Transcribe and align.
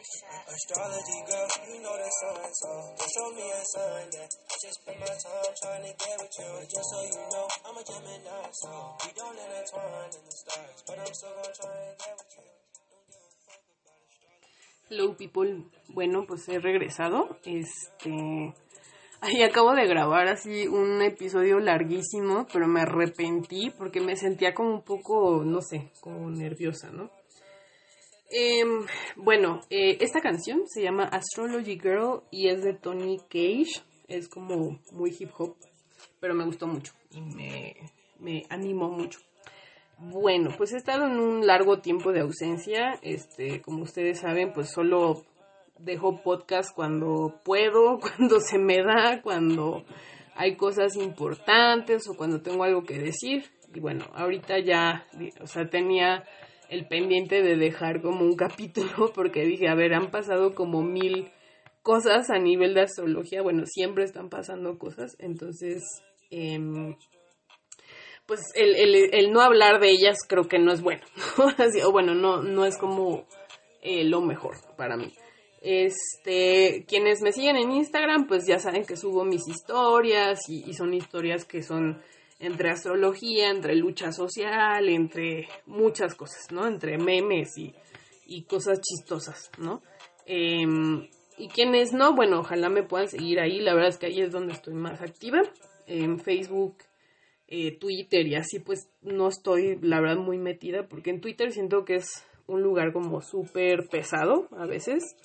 Astrology 0.00 1.20
girl, 1.28 1.48
you 1.68 1.82
know 1.82 1.92
that 1.92 2.08
so 2.08 2.72
don't 2.96 3.10
show 3.12 3.28
me 3.36 3.44
a 3.52 3.60
sign 3.68 4.08
that 4.08 4.32
I 4.32 4.54
just 4.56 4.80
spend 4.80 4.96
my 4.96 5.12
time 5.12 5.52
trying 5.60 5.84
to 5.84 5.92
get 5.92 6.16
with 6.16 6.32
you. 6.40 6.50
Just 6.72 6.88
so 6.88 7.04
you 7.04 7.20
know, 7.28 7.44
I'm 7.68 7.76
a 7.76 7.84
Gemini, 7.84 8.48
so 8.50 8.96
we 9.04 9.12
don't 9.12 9.36
intertwine 9.36 10.08
in 10.16 10.24
the 10.24 10.32
stars, 10.32 10.80
but 10.86 10.96
I'm 11.04 11.12
still 11.12 11.36
gonna 11.36 11.52
try 11.52 11.76
and 11.84 11.98
get 12.00 12.16
with 12.16 12.32
you. 12.32 12.48
Hello 14.88 15.16
people, 15.16 15.68
bueno 15.88 16.24
pues 16.26 16.48
he 16.48 16.58
regresado, 16.58 17.36
este, 17.44 18.54
ahí 19.20 19.42
acabo 19.42 19.74
de 19.74 19.86
grabar 19.86 20.28
así 20.28 20.66
un 20.66 21.02
episodio 21.02 21.60
larguísimo, 21.60 22.46
pero 22.50 22.66
me 22.66 22.80
arrepentí 22.80 23.70
porque 23.76 24.00
me 24.00 24.16
sentía 24.16 24.54
como 24.54 24.70
un 24.70 24.82
poco, 24.82 25.44
no 25.44 25.60
sé, 25.60 25.92
como 26.00 26.30
nerviosa, 26.30 26.88
¿no? 26.90 27.19
Em, 28.30 28.86
bueno, 29.16 29.60
eh, 29.70 29.98
esta 30.00 30.20
canción 30.20 30.62
se 30.68 30.82
llama 30.82 31.04
Astrology 31.04 31.80
Girl 31.80 32.22
y 32.30 32.48
es 32.48 32.62
de 32.62 32.74
Tony 32.74 33.18
Cage, 33.28 33.82
es 34.06 34.28
como 34.28 34.78
muy 34.92 35.14
hip 35.18 35.30
hop, 35.36 35.56
pero 36.20 36.34
me 36.34 36.44
gustó 36.44 36.68
mucho 36.68 36.92
y 37.10 37.20
me, 37.20 37.74
me 38.20 38.44
animó 38.48 38.88
mucho. 38.88 39.18
Bueno, 39.98 40.50
pues 40.56 40.72
he 40.72 40.76
estado 40.76 41.06
en 41.06 41.18
un 41.18 41.46
largo 41.46 41.80
tiempo 41.80 42.12
de 42.12 42.20
ausencia. 42.20 42.98
Este, 43.02 43.60
como 43.60 43.82
ustedes 43.82 44.20
saben, 44.20 44.52
pues 44.52 44.70
solo 44.70 45.24
dejo 45.78 46.22
podcast 46.22 46.74
cuando 46.74 47.34
puedo, 47.44 47.98
cuando 48.16 48.40
se 48.40 48.58
me 48.58 48.78
da, 48.78 49.20
cuando 49.22 49.84
hay 50.36 50.56
cosas 50.56 50.96
importantes 50.96 52.08
o 52.08 52.16
cuando 52.16 52.40
tengo 52.40 52.64
algo 52.64 52.84
que 52.84 52.98
decir. 52.98 53.50
Y 53.74 53.80
bueno, 53.80 54.06
ahorita 54.14 54.58
ya, 54.60 55.06
o 55.40 55.46
sea, 55.46 55.68
tenía 55.68 56.24
el 56.70 56.86
pendiente 56.86 57.42
de 57.42 57.56
dejar 57.56 58.00
como 58.00 58.24
un 58.24 58.36
capítulo 58.36 59.12
porque 59.14 59.44
dije, 59.44 59.68
a 59.68 59.74
ver, 59.74 59.94
han 59.94 60.10
pasado 60.10 60.54
como 60.54 60.82
mil 60.82 61.30
cosas 61.82 62.30
a 62.30 62.38
nivel 62.38 62.74
de 62.74 62.82
astrología. 62.82 63.42
Bueno, 63.42 63.64
siempre 63.66 64.04
están 64.04 64.30
pasando 64.30 64.78
cosas. 64.78 65.16
Entonces, 65.18 65.82
eh, 66.30 66.58
pues 68.30 68.40
el, 68.54 68.94
el, 69.12 69.32
no 69.32 69.40
hablar 69.40 69.80
de 69.80 69.90
ellas 69.90 70.18
creo 70.28 70.46
que 70.46 70.60
no 70.60 70.72
es 70.72 70.82
bueno. 70.82 71.02
O 71.84 71.90
bueno, 71.90 72.14
no, 72.14 72.42
no 72.42 72.64
es 72.64 72.78
como 72.78 73.26
eh, 73.82 74.04
lo 74.04 74.20
mejor 74.20 74.54
para 74.76 74.96
mí. 74.96 75.12
Este, 75.62 76.84
quienes 76.86 77.20
me 77.22 77.32
siguen 77.32 77.56
en 77.56 77.72
Instagram, 77.72 78.28
pues 78.28 78.46
ya 78.46 78.60
saben 78.60 78.84
que 78.84 78.96
subo 78.96 79.24
mis 79.24 79.48
historias 79.48 80.48
y, 80.48 80.72
son 80.74 80.94
historias 80.94 81.44
que 81.44 81.62
son 81.62 82.00
entre 82.40 82.70
astrología, 82.70 83.50
entre 83.50 83.76
lucha 83.76 84.12
social, 84.12 84.88
entre 84.88 85.48
muchas 85.66 86.14
cosas, 86.14 86.50
¿no? 86.50 86.66
Entre 86.66 86.98
memes 86.98 87.56
y, 87.56 87.74
cosas 88.48 88.80
chistosas, 88.80 89.50
¿no? 89.58 89.82
Eh, 90.26 90.64
y 91.36 91.48
quienes 91.48 91.92
no, 91.92 92.14
bueno, 92.14 92.40
ojalá 92.40 92.68
me 92.68 92.82
puedan 92.82 93.08
seguir 93.08 93.40
ahí. 93.40 93.60
La 93.60 93.74
verdad 93.74 93.90
es 93.90 93.98
que 93.98 94.06
ahí 94.06 94.20
es 94.20 94.32
donde 94.32 94.52
estoy 94.52 94.74
más 94.74 95.00
activa. 95.00 95.42
En 95.86 96.18
Facebook, 96.18 96.76
eh, 97.48 97.76
Twitter 97.78 98.26
y 98.28 98.36
así 98.36 98.60
pues 98.60 98.88
no 99.02 99.28
estoy 99.28 99.76
la 99.82 100.00
verdad 100.00 100.18
muy 100.18 100.38
metida 100.38 100.86
porque 100.86 101.10
en 101.10 101.20
Twitter 101.20 101.50
siento 101.50 101.84
que 101.84 101.96
es 101.96 102.24
un 102.46 102.62
lugar 102.62 102.92
como 102.92 103.20
súper 103.22 103.88
pesado 103.88 104.48
a 104.56 104.66
veces. 104.66 105.16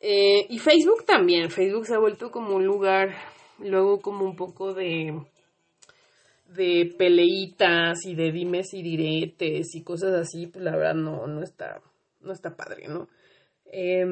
Eh, 0.00 0.46
y 0.48 0.58
Facebook 0.58 1.04
también, 1.06 1.50
Facebook 1.50 1.86
se 1.86 1.94
ha 1.94 1.98
vuelto 1.98 2.30
como 2.30 2.56
un 2.56 2.66
lugar 2.66 3.14
luego 3.58 4.00
como 4.00 4.24
un 4.24 4.34
poco 4.36 4.74
de 4.74 5.14
de 6.48 6.94
peleitas 6.96 8.04
y 8.04 8.14
de 8.14 8.32
dimes 8.32 8.72
y 8.74 8.82
diretes 8.82 9.74
y 9.74 9.82
cosas 9.82 10.14
así, 10.14 10.46
pues 10.46 10.64
la 10.64 10.76
verdad 10.76 10.94
no, 10.94 11.26
no 11.26 11.42
está, 11.42 11.80
no 12.20 12.32
está 12.32 12.56
padre, 12.56 12.88
¿no? 12.88 13.08
Eh, 13.66 14.04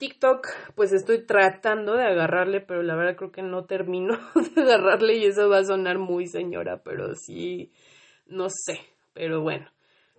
TikTok, 0.00 0.48
pues 0.74 0.94
estoy 0.94 1.26
tratando 1.26 1.94
de 1.94 2.04
agarrarle, 2.04 2.62
pero 2.62 2.82
la 2.82 2.96
verdad 2.96 3.16
creo 3.16 3.30
que 3.30 3.42
no 3.42 3.66
termino 3.66 4.18
de 4.56 4.62
agarrarle 4.62 5.18
y 5.18 5.26
eso 5.26 5.50
va 5.50 5.58
a 5.58 5.64
sonar 5.64 5.98
muy 5.98 6.26
señora, 6.26 6.82
pero 6.82 7.14
sí, 7.14 7.70
no 8.26 8.48
sé, 8.48 8.80
pero 9.12 9.42
bueno. 9.42 9.70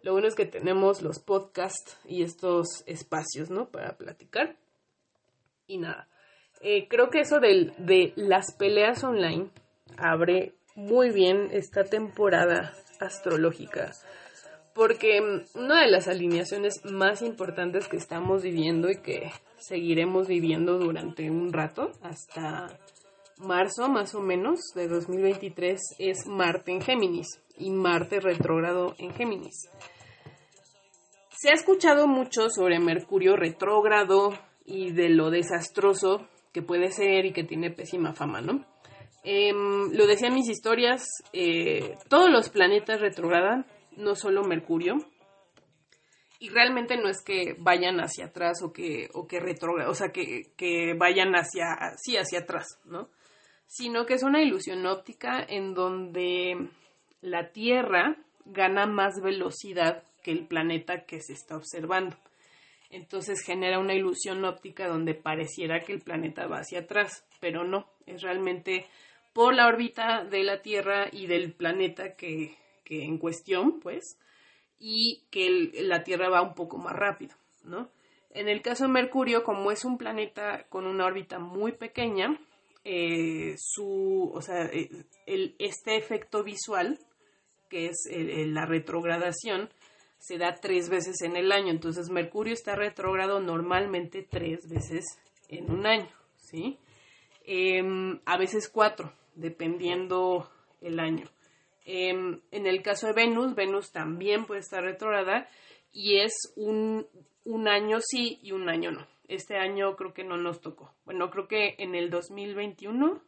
Lo 0.04 0.14
bueno 0.14 0.28
es 0.28 0.36
que 0.36 0.46
tenemos 0.46 1.02
los 1.02 1.18
podcasts 1.18 2.00
y 2.06 2.22
estos 2.22 2.84
espacios, 2.86 3.50
¿no? 3.50 3.70
Para 3.70 3.98
platicar. 3.98 4.56
Y 5.66 5.80
nada, 5.80 6.08
eh, 6.62 6.88
creo 6.88 7.10
que 7.10 7.22
eso 7.22 7.40
de, 7.40 7.74
de 7.80 8.14
las 8.16 8.56
peleas 8.56 9.04
online 9.04 9.50
abre 9.98 10.54
muy 10.76 11.12
bien 11.12 11.50
esta 11.52 11.84
temporada 11.84 12.74
astrológica 13.00 13.92
porque 14.74 15.20
una 15.56 15.82
de 15.82 15.92
las 15.92 16.08
alineaciones 16.08 16.82
más 16.86 17.22
importantes 17.22 17.88
que 17.88 17.98
estamos 17.98 18.44
viviendo 18.44 18.90
y 18.90 19.02
que 19.02 19.32
seguiremos 19.58 20.28
viviendo 20.28 20.78
durante 20.78 21.30
un 21.30 21.52
rato, 21.52 21.92
hasta 22.02 22.68
marzo 23.38 23.90
más 23.90 24.16
o 24.16 24.22
menos 24.22 24.60
de 24.76 24.88
2023, 24.88 25.80
es 26.00 26.28
Marte 26.28 26.72
en 26.72 26.82
Géminis 26.82 27.42
y 27.58 27.72
Marte 27.72 28.20
retrógrado 28.20 28.96
en 28.98 29.14
Géminis. 29.14 29.70
Se 31.38 31.50
ha 31.50 31.54
escuchado 31.54 32.08
mucho 32.08 32.50
sobre 32.50 32.80
Mercurio 32.80 33.36
retrógrado 33.36 34.34
y 34.66 34.92
de 34.92 35.10
lo 35.10 35.32
desastroso 35.32 36.28
que 36.54 36.62
puede 36.62 36.92
ser 36.92 37.26
y 37.26 37.34
que 37.34 37.44
tiene 37.44 37.72
pésima 37.72 38.14
fama, 38.14 38.42
¿no? 38.42 38.66
Eh, 39.24 39.54
lo 39.54 40.08
decía 40.08 40.30
en 40.30 40.36
mis 40.36 40.50
historias, 40.50 41.06
eh, 41.34 41.98
todos 42.10 42.30
los 42.30 42.50
planetas 42.50 43.00
retrogradan, 43.02 43.66
no 43.98 44.16
solo 44.16 44.44
Mercurio. 44.44 44.96
Y 46.40 46.50
realmente 46.50 46.98
no 46.98 47.08
es 47.08 47.22
que 47.24 47.56
vayan 47.60 48.00
hacia 48.00 48.26
atrás 48.26 48.64
o 48.64 48.74
que, 48.74 49.10
o 49.14 49.28
que 49.28 49.40
retrogradan, 49.40 49.92
o 49.92 49.94
sea, 49.94 50.12
que, 50.12 50.54
que 50.58 50.96
vayan 50.98 51.34
hacia, 51.36 51.78
sí, 51.98 52.18
hacia 52.18 52.40
atrás, 52.40 52.80
¿no? 52.86 53.10
Sino 53.68 54.08
que 54.08 54.16
es 54.16 54.24
una 54.24 54.42
ilusión 54.42 54.86
óptica 54.88 55.46
en 55.48 55.76
donde 55.76 56.68
la 57.22 57.52
Tierra 57.52 58.18
gana 58.46 58.88
más 58.88 59.22
velocidad 59.22 60.04
que 60.24 60.32
el 60.32 60.48
planeta 60.48 61.06
que 61.06 61.22
se 61.22 61.34
está 61.34 61.58
observando. 61.58 62.18
Entonces 62.90 63.42
genera 63.46 63.80
una 63.80 63.94
ilusión 63.94 64.44
óptica 64.44 64.88
donde 64.88 65.14
pareciera 65.14 65.80
que 65.80 65.94
el 65.94 66.02
planeta 66.02 66.48
va 66.48 66.58
hacia 66.58 66.80
atrás, 66.80 67.26
pero 67.40 67.64
no, 67.64 67.88
es 68.06 68.22
realmente 68.22 68.86
por 69.34 69.54
la 69.54 69.68
órbita 69.68 70.24
de 70.26 70.44
la 70.44 70.62
Tierra 70.62 71.08
y 71.12 71.28
del 71.28 71.54
planeta 71.54 72.16
que, 72.16 72.58
que 72.84 73.04
en 73.04 73.18
cuestión, 73.18 73.80
pues, 73.80 74.18
y 74.80 75.24
que 75.30 75.72
la 75.84 76.04
Tierra 76.04 76.30
va 76.30 76.42
un 76.42 76.54
poco 76.54 76.78
más 76.78 76.94
rápido, 76.94 77.36
¿no? 77.64 77.90
En 78.34 78.48
el 78.48 78.62
caso 78.62 78.86
de 78.86 78.92
Mercurio, 78.92 79.44
como 79.44 79.72
es 79.72 79.84
un 79.86 79.98
planeta 79.98 80.66
con 80.70 80.86
una 80.86 81.06
órbita 81.06 81.38
muy 81.40 81.74
pequeña, 81.74 82.40
eh, 82.84 83.56
su, 83.58 84.32
o 84.34 84.42
sea, 84.42 84.70
el, 85.26 85.56
este 85.60 85.98
efecto 85.98 86.44
visual, 86.44 86.98
que 87.70 87.88
es 87.88 88.10
la 88.10 88.66
retrogradación, 88.66 89.70
se 90.18 90.38
da 90.38 90.56
tres 90.56 90.90
veces 90.90 91.22
en 91.22 91.36
el 91.36 91.52
año. 91.52 91.72
Entonces, 91.72 92.10
Mercurio 92.10 92.54
está 92.54 92.76
retrogrado 92.76 93.40
normalmente 93.40 94.26
tres 94.30 94.68
veces 94.70 95.06
en 95.50 95.70
un 95.72 95.86
año, 95.86 96.10
¿sí? 96.38 96.80
Eh, 97.46 97.82
a 98.26 98.38
veces 98.38 98.70
cuatro, 98.70 99.14
dependiendo 99.36 100.50
el 100.82 101.00
año. 101.00 101.28
Eh, 101.86 102.10
en 102.10 102.68
el 102.68 102.82
caso 102.82 103.08
de 103.08 103.14
Venus, 103.14 103.56
Venus 103.56 103.92
también 103.92 104.46
puede 104.46 104.62
estar 104.62 104.84
retrograda 104.84 105.48
y 105.92 106.20
es 106.20 106.54
un, 106.56 107.08
un, 107.44 107.68
año 107.68 108.00
sí 108.02 108.40
y 108.44 108.52
un 108.52 108.70
año 108.70 108.92
no. 108.92 109.08
Este 109.28 109.58
año 109.58 109.96
creo 109.96 110.14
que 110.14 110.24
no 110.24 110.38
nos 110.38 110.62
tocó. 110.62 110.94
Bueno, 111.06 111.30
creo 111.32 111.48
que 111.48 111.76
en 111.80 111.96
el 111.96 112.10
2021 112.10 113.22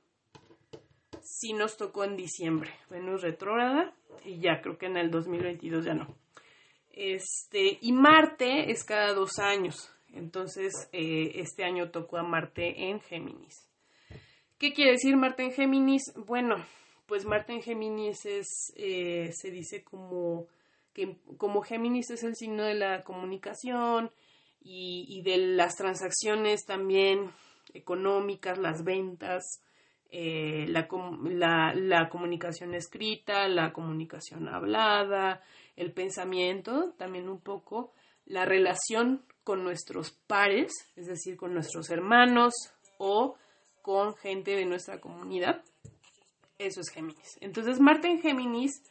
sí 1.22 1.54
nos 1.54 1.78
tocó 1.78 2.04
en 2.04 2.16
diciembre. 2.16 2.72
Venus 2.90 3.22
retrógrada 3.22 3.94
y 4.26 4.40
ya 4.40 4.62
creo 4.62 4.78
que 4.78 4.86
en 4.86 4.98
el 4.98 5.10
2022 5.12 5.86
ya 5.86 5.94
no. 5.94 6.08
Este, 6.92 7.80
y 7.82 7.92
Marte 7.92 8.72
es 8.72 8.84
cada 8.84 9.14
dos 9.14 9.40
años. 9.40 9.92
Entonces, 10.14 10.72
eh, 10.92 11.32
este 11.36 11.64
año 11.64 11.90
tocó 11.90 12.18
a 12.18 12.24
Marte 12.24 12.90
en 12.90 13.02
Géminis. 13.02 13.68
¿Qué 14.64 14.72
quiere 14.72 14.92
decir 14.92 15.18
Marte 15.18 15.44
en 15.44 15.52
Géminis? 15.52 16.04
Bueno, 16.16 16.56
pues 17.06 17.26
Marte 17.26 17.52
en 17.52 17.62
Géminis 17.62 18.26
es, 18.26 18.72
eh, 18.78 19.30
se 19.34 19.52
dice 19.52 19.84
como 19.84 20.48
que 20.94 21.18
como 21.36 21.64
Géminis 21.64 22.12
es 22.12 22.24
el 22.24 22.38
signo 22.38 22.64
de 22.64 22.74
la 22.74 23.04
comunicación 23.04 24.10
y, 24.62 25.22
de 25.24 25.36
las 25.36 25.76
transacciones 25.76 26.66
también 26.66 27.30
económicas, 27.74 28.58
las 28.58 28.86
ventas, 28.86 29.44
eh, 30.12 30.66
la, 30.70 30.88
comunicación 32.08 32.74
escrita, 32.74 33.50
la 33.50 33.74
comunicación 33.74 34.48
hablada, 34.48 35.42
el 35.76 35.92
pensamiento, 35.92 36.94
también 36.98 37.28
un 37.28 37.42
poco, 37.42 37.92
la 38.26 38.46
relación 38.46 39.26
con 39.44 39.62
nuestros 39.62 40.12
pares, 40.12 40.72
es 40.96 41.08
decir, 41.08 41.36
con 41.36 41.54
nuestros 41.54 41.90
hermanos 41.90 42.54
o 42.98 43.36
con 43.84 44.16
gente 44.16 44.56
de 44.56 44.66
nuestra 44.66 45.00
comunidad. 45.00 45.62
Eso 46.58 46.80
es 46.82 46.90
Géminis. 46.90 47.38
Entonces, 47.42 47.80
Marte 47.80 48.08
en 48.08 48.22
Géminis, 48.22 48.82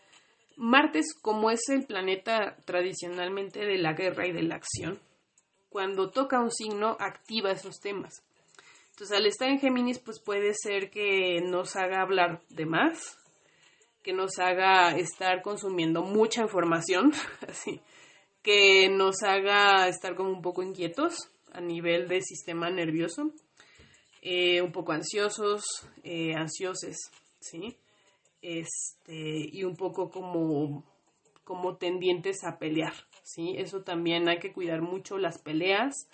Marte 0.57 1.01
es 1.01 1.15
como 1.21 1.51
es 1.51 1.69
el 1.71 1.87
planeta 1.87 2.57
tradicionalmente 2.67 3.61
de 3.61 3.79
la 3.79 3.95
guerra 3.95 4.29
y 4.29 4.33
de 4.33 4.43
la 4.43 4.55
acción. 4.55 5.01
cuando 5.71 6.11
toca 6.11 6.39
un 6.39 6.51
signo 6.51 6.99
activa 7.01 7.51
esos 7.51 7.81
temas. 7.81 8.23
Entonces, 8.91 9.17
al 9.17 9.25
estar 9.25 9.49
en 9.49 9.59
Géminis, 9.59 9.99
pues 9.99 10.21
puede 10.21 10.53
ser 10.53 10.91
que 10.91 11.41
nos 11.41 11.77
haga 11.77 12.03
hablar 12.03 12.43
de 12.51 12.67
más, 12.67 13.17
que 14.03 14.13
nos 14.13 14.39
haga 14.39 14.95
estar 14.99 15.41
consumiendo 15.41 16.03
mucha 16.03 16.43
información, 16.43 17.13
así, 17.49 17.81
que 18.43 18.91
nos 18.91 19.23
haga 19.23 19.89
estar 19.89 20.15
como 20.15 20.29
un 20.29 20.43
poco 20.43 20.63
inquietos 20.63 21.15
a 21.53 21.63
nivel 21.63 22.07
del 22.07 22.23
sistema 22.23 22.69
nervioso, 22.69 23.33
eh, 24.23 24.63
un 24.63 24.71
poco 24.71 24.93
ansiosos, 24.93 25.65
eh, 26.05 26.35
¿sí? 27.41 27.77
Este, 28.41 29.49
y 29.53 29.65
un 29.65 29.77
poco 29.77 30.11
como, 30.11 30.85
como 31.45 31.77
tendientes 31.77 32.45
a 32.45 32.59
pelear, 32.59 32.95
¿sí? 33.25 33.55
Eso 33.57 33.83
también 33.83 34.29
hay 34.29 34.39
que 34.39 34.53
cuidar 34.53 34.81
mucho 34.81 35.19
las 35.19 35.39
peleas, 35.39 36.09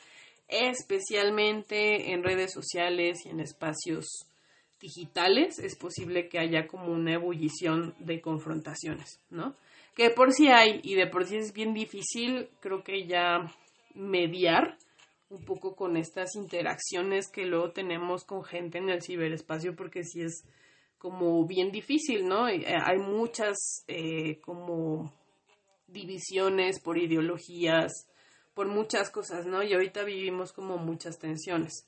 especialmente 0.48 2.12
en 2.12 2.24
redes 2.24 2.52
sociales 2.52 3.26
y 3.26 3.28
en 3.28 3.40
espacios 3.40 4.06
digitales, 4.80 5.58
es 5.58 5.76
posible 5.76 6.28
que 6.28 6.38
haya 6.38 6.66
como 6.66 6.92
una 6.92 7.14
ebullición 7.14 7.94
de 7.98 8.22
confrontaciones, 8.22 9.20
¿no? 9.28 9.54
Que 9.94 10.10
por 10.10 10.32
sí 10.32 10.48
hay 10.48 10.80
y 10.82 10.94
de 10.94 11.08
por 11.08 11.26
sí 11.26 11.36
es 11.36 11.52
bien 11.52 11.74
difícil, 11.74 12.48
creo 12.60 12.82
que 12.82 13.06
ya 13.06 13.52
mediar 13.94 14.78
un 15.30 15.44
poco 15.44 15.76
con 15.76 15.96
estas 15.96 16.34
interacciones 16.34 17.28
que 17.30 17.44
luego 17.44 17.72
tenemos 17.72 18.24
con 18.24 18.44
gente 18.44 18.78
en 18.78 18.88
el 18.88 19.02
ciberespacio, 19.02 19.76
porque 19.76 20.04
sí 20.04 20.22
es 20.22 20.44
como 20.98 21.46
bien 21.46 21.70
difícil, 21.70 22.26
¿no? 22.26 22.48
Eh, 22.48 22.64
hay 22.66 22.98
muchas 22.98 23.84
eh, 23.86 24.40
como 24.40 25.12
divisiones 25.86 26.80
por 26.80 26.98
ideologías, 26.98 27.92
por 28.54 28.68
muchas 28.68 29.10
cosas, 29.10 29.46
¿no? 29.46 29.62
Y 29.62 29.72
ahorita 29.72 30.02
vivimos 30.04 30.52
como 30.52 30.78
muchas 30.78 31.18
tensiones. 31.18 31.86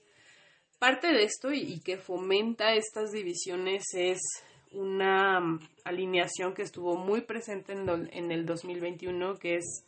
Parte 0.78 1.08
de 1.08 1.24
esto 1.24 1.52
y, 1.52 1.80
que 1.80 1.98
fomenta 1.98 2.74
estas 2.74 3.10
divisiones 3.10 3.84
es 3.94 4.20
una 4.72 5.40
mm, 5.40 5.60
alineación 5.84 6.54
que 6.54 6.62
estuvo 6.62 6.96
muy 6.96 7.22
presente 7.22 7.72
en, 7.72 8.08
en 8.12 8.30
el 8.30 8.46
2021, 8.46 9.38
que 9.38 9.56
es 9.56 9.84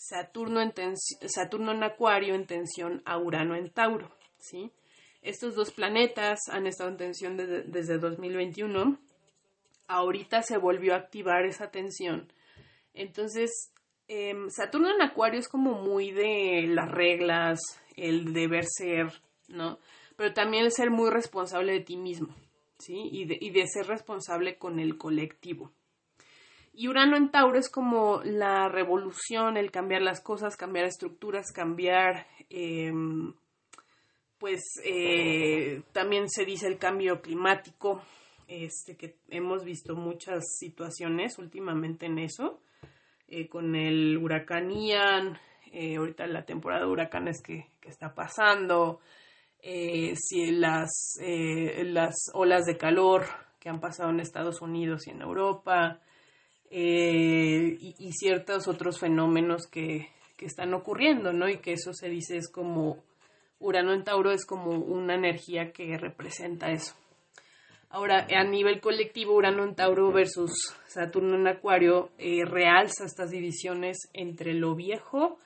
Saturno 0.00 0.62
en, 0.62 0.72
Saturno 1.28 1.72
en 1.72 1.82
Acuario 1.82 2.34
en 2.34 2.46
tensión 2.46 3.02
a 3.04 3.18
Urano 3.18 3.54
en 3.54 3.68
Tauro, 3.68 4.10
¿sí? 4.38 4.72
Estos 5.20 5.54
dos 5.54 5.72
planetas 5.72 6.38
han 6.48 6.66
estado 6.66 6.88
en 6.88 6.96
tensión 6.96 7.36
desde, 7.36 7.64
desde 7.64 7.98
2021. 7.98 8.98
Ahorita 9.88 10.42
se 10.42 10.56
volvió 10.56 10.94
a 10.94 10.96
activar 10.96 11.44
esa 11.44 11.70
tensión. 11.70 12.32
Entonces, 12.94 13.74
em, 14.08 14.48
Saturno 14.48 14.88
en 14.88 15.02
Acuario 15.02 15.38
es 15.38 15.48
como 15.48 15.74
muy 15.74 16.12
de 16.12 16.64
las 16.66 16.90
reglas, 16.90 17.60
el 17.94 18.32
deber 18.32 18.64
ser, 18.64 19.12
¿no? 19.48 19.78
Pero 20.16 20.32
también 20.32 20.64
el 20.64 20.72
ser 20.72 20.90
muy 20.90 21.10
responsable 21.10 21.72
de 21.72 21.80
ti 21.80 21.98
mismo, 21.98 22.34
¿sí? 22.78 23.10
Y 23.12 23.26
de, 23.26 23.36
y 23.38 23.50
de 23.50 23.66
ser 23.66 23.86
responsable 23.86 24.56
con 24.56 24.80
el 24.80 24.96
colectivo. 24.96 25.72
Y 26.80 26.88
Urano 26.88 27.14
en 27.14 27.30
Tauro 27.30 27.58
es 27.58 27.68
como 27.68 28.22
la 28.24 28.70
revolución, 28.70 29.58
el 29.58 29.70
cambiar 29.70 30.00
las 30.00 30.22
cosas, 30.22 30.56
cambiar 30.56 30.86
estructuras, 30.86 31.52
cambiar, 31.52 32.26
em, 32.48 33.34
pues 34.38 34.62
eh, 34.82 35.82
también 35.92 36.30
se 36.30 36.46
dice 36.46 36.66
el 36.68 36.78
cambio 36.78 37.20
climático, 37.20 38.00
este, 38.48 38.96
que 38.96 39.16
hemos 39.28 39.62
visto 39.62 39.94
muchas 39.94 40.56
situaciones 40.58 41.36
últimamente 41.36 42.06
en 42.06 42.18
eso, 42.18 42.62
eh, 43.28 43.46
con 43.46 43.76
el 43.76 44.16
huracán 44.16 44.70
Ian, 44.70 45.38
eh, 45.72 45.96
ahorita 45.96 46.26
la 46.28 46.46
temporada 46.46 46.86
de 46.86 46.90
huracanes 46.90 47.42
que, 47.42 47.66
que 47.78 47.90
está 47.90 48.14
pasando, 48.14 49.00
si 49.62 50.50
las, 50.52 51.18
las 51.20 52.14
olas 52.32 52.64
de 52.64 52.78
calor 52.78 53.26
que 53.58 53.68
han 53.68 53.80
pasado 53.80 54.08
en 54.08 54.20
Estados 54.20 54.62
Unidos 54.62 55.06
y 55.06 55.10
en 55.10 55.20
Europa, 55.20 56.00
eh, 56.70 57.78
y, 57.80 58.12
ciertos 58.12 58.68
otros 58.68 59.00
fenómenos 59.00 59.66
que, 59.66 60.08
que, 60.36 60.46
están 60.46 60.72
ocurriendo, 60.72 61.32
¿no? 61.32 61.48
Y 61.48 61.58
que 61.58 61.72
eso 61.72 61.92
se 61.92 62.08
dice 62.08 62.36
es 62.36 62.48
como 62.48 63.02
Urano 63.58 63.92
en 63.92 64.04
Tauro 64.04 64.30
es 64.30 64.46
como 64.46 64.70
una 64.70 65.14
energía 65.14 65.72
que 65.72 65.98
representa 65.98 66.70
eso. 66.70 66.94
Ahora, 67.90 68.28
a 68.30 68.44
nivel 68.44 68.80
colectivo, 68.80 69.34
Urano 69.34 69.64
en 69.64 69.74
Tauro 69.74 70.12
versus 70.12 70.52
Saturno 70.86 71.34
en 71.34 71.48
Acuario 71.48 72.10
eh, 72.18 72.44
realza 72.44 73.04
estas 73.04 73.30
divisiones 73.30 74.08
entre 74.12 74.54
lo 74.54 74.76
viejo 74.76 75.38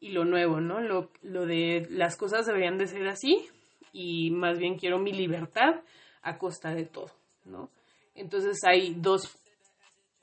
y 0.00 0.10
lo 0.10 0.24
nuevo, 0.24 0.60
¿no? 0.60 0.80
Lo, 0.80 1.10
lo 1.22 1.46
de 1.46 1.86
las 1.90 2.16
cosas 2.16 2.44
deberían 2.44 2.76
de 2.76 2.88
ser 2.88 3.06
así 3.06 3.48
y 3.92 4.32
más 4.32 4.58
bien 4.58 4.76
quiero 4.76 4.98
mi 4.98 5.12
libertad 5.12 5.80
a 6.22 6.38
costa 6.38 6.74
de 6.74 6.86
todo, 6.86 7.12
¿no? 7.44 7.70
Entonces 8.16 8.58
hay 8.64 8.94
dos 8.94 9.38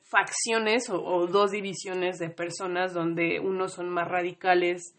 facciones 0.09 0.89
o, 0.89 1.27
dos 1.27 1.51
divisiones 1.51 2.17
de 2.17 2.29
personas 2.29 2.93
donde 2.93 3.39
unos 3.39 3.73
son 3.73 3.89
más 3.89 4.07
radicales 4.07 4.95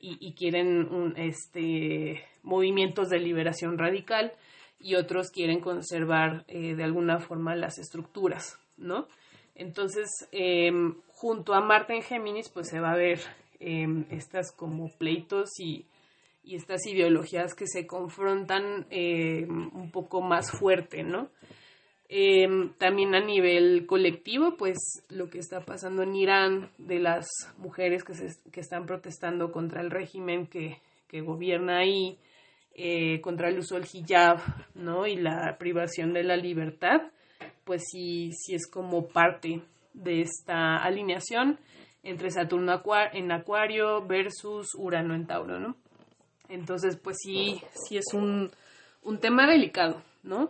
y, 0.00 0.32
quieren 0.34 0.92
un, 0.92 1.16
este, 1.16 2.22
movimientos 2.42 3.08
de 3.08 3.18
liberación 3.18 3.78
radical 3.78 4.32
y 4.78 4.94
otros 4.94 5.30
quieren 5.30 5.60
conservar 5.60 6.44
eh, 6.46 6.74
de 6.76 6.84
alguna 6.84 7.18
forma 7.18 7.56
las 7.56 7.78
estructuras, 7.78 8.60
¿no? 8.76 9.08
Entonces, 9.56 10.28
em, 10.30 10.94
junto 11.08 11.52
a 11.52 11.60
Marte 11.60 11.96
en 11.96 12.02
Géminis, 12.02 12.48
pues 12.48 12.68
se 12.68 12.78
va 12.78 12.92
a 12.92 12.96
ver 12.96 13.18
em, 13.58 14.04
estas 14.10 14.52
como 14.52 14.88
pleitos 14.98 15.58
y, 15.58 15.84
y, 16.44 16.54
estas 16.54 16.86
ideologías 16.86 17.54
que 17.54 17.66
se 17.66 17.88
confrontan 17.88 18.86
em, 18.90 19.68
un 19.74 19.90
poco 19.90 20.20
más 20.20 20.52
fuerte, 20.52 21.02
¿no? 21.02 21.28
Em, 22.10 22.72
también 22.78 23.14
a 23.14 23.20
nivel 23.20 23.84
colectivo, 23.86 24.56
pues 24.56 24.78
lo 25.10 25.28
que 25.28 25.38
está 25.38 25.60
pasando 25.60 26.02
en 26.02 26.16
Irán 26.16 26.70
de 26.78 27.00
las 27.00 27.26
mujeres 27.58 28.02
que, 28.02 28.14
se, 28.14 28.28
que 28.50 28.60
están 28.60 28.86
protestando 28.86 29.52
contra 29.52 29.82
el 29.82 29.90
régimen 29.90 30.46
que, 30.46 30.80
que 31.06 31.20
gobierna 31.20 31.80
ahí, 31.80 32.18
eh, 32.74 33.20
contra 33.20 33.48
el 33.48 33.58
uso 33.58 33.74
del 33.74 33.88
hijab, 33.92 34.38
¿no? 34.74 35.06
Y 35.06 35.16
la 35.16 35.58
privación 35.58 36.14
de 36.14 36.22
la 36.22 36.36
libertad, 36.36 37.02
pues 37.64 37.82
sí, 37.90 38.30
sí 38.32 38.54
es 38.54 38.66
como 38.70 39.08
parte 39.08 39.60
de 39.92 40.22
esta 40.22 40.76
alineación 40.76 41.58
entre 42.02 42.30
Saturno 42.30 42.80
en 43.12 43.32
Acuario 43.32 44.06
versus 44.06 44.74
Urano 44.76 45.14
en 45.14 45.26
Tauro, 45.26 45.58
¿no? 45.58 45.76
Entonces, 46.48 46.96
pues 46.96 47.18
sí, 47.22 47.60
sí 47.74 47.98
es 47.98 48.14
un, 48.14 48.50
un 49.02 49.18
tema 49.18 49.46
delicado, 49.46 50.00
¿no? 50.22 50.48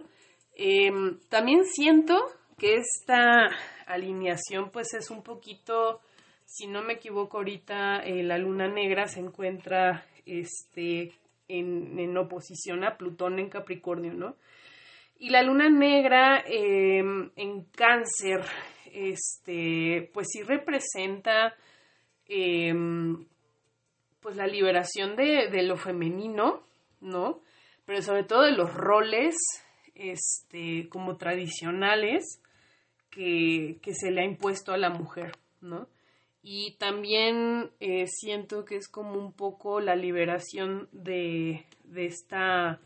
Em, 0.61 1.21
también 1.29 1.65
siento 1.65 2.21
que 2.59 2.75
esta 2.75 3.49
alineación 3.87 4.71
pues 4.71 4.93
es 4.93 5.09
un 5.09 5.23
poquito, 5.23 6.01
si 6.45 6.67
no 6.67 6.83
me 6.83 6.95
equivoco 6.95 7.37
ahorita, 7.39 8.01
eh, 8.01 8.25
la 8.25 8.39
luna 8.39 8.67
negra 8.67 9.07
se 9.07 9.21
encuentra 9.21 10.05
este, 10.27 11.13
en, 11.47 12.17
oposición 12.17 12.83
a 12.83 12.97
Plutón 12.97 13.39
en 13.39 13.49
Capricornio, 13.49 14.13
¿no? 14.13 14.35
Y 15.21 15.31
la 15.31 15.43
luna 15.43 15.71
negra 15.71 16.43
em, 16.45 17.31
en 17.37 17.63
cáncer, 17.67 18.41
este, 18.93 20.11
pues 20.13 20.27
sí 20.33 20.43
representa 20.43 21.55
em, 22.27 23.27
pues 24.21 24.35
la 24.35 24.49
liberación 24.49 25.15
de, 25.15 25.49
de 25.53 25.63
lo 25.63 25.77
femenino, 25.77 26.65
¿no? 27.01 27.43
Pero 27.85 28.03
sobre 28.03 28.25
todo 28.25 28.43
de 28.43 28.53
los 28.53 28.75
roles 28.75 29.37
este, 29.99 30.89
como 30.89 31.17
tradicionales 31.17 32.41
que, 33.11 33.79
se 33.93 34.11
le 34.11 34.23
ha 34.23 34.25
impuesto 34.25 34.73
a 34.73 34.79
la 34.79 34.91
mujer, 34.91 35.33
¿no? 35.61 35.89
Y 36.43 36.77
también 36.79 37.71
eh, 37.81 38.07
siento 38.07 38.65
que 38.65 38.77
es 38.77 38.89
como 38.89 39.15
un 39.15 39.33
poco 39.33 39.81
la 39.81 39.97
liberación 39.97 40.89
de, 40.93 41.67
de 41.85 42.07
esta, 42.07 42.81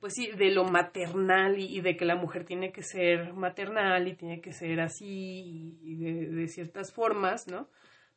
pues 0.00 0.14
sí, 0.16 0.30
de 0.32 0.50
lo 0.50 0.64
maternal 0.64 1.58
y, 1.58 1.80
de 1.80 1.96
que 1.96 2.06
la 2.06 2.16
mujer 2.16 2.44
tiene 2.44 2.72
que 2.72 2.82
ser 2.82 3.34
maternal 3.34 4.08
y 4.08 4.14
tiene 4.14 4.40
que 4.40 4.52
ser 4.52 4.80
así 4.80 5.76
y, 5.82 5.94
de, 5.96 6.28
de, 6.30 6.48
ciertas 6.48 6.92
formas, 6.92 7.46
¿no? 7.46 7.68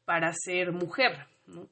Para 0.05 0.31
ser 0.33 0.71
mujer, 0.71 1.27
¿no? 1.45 1.67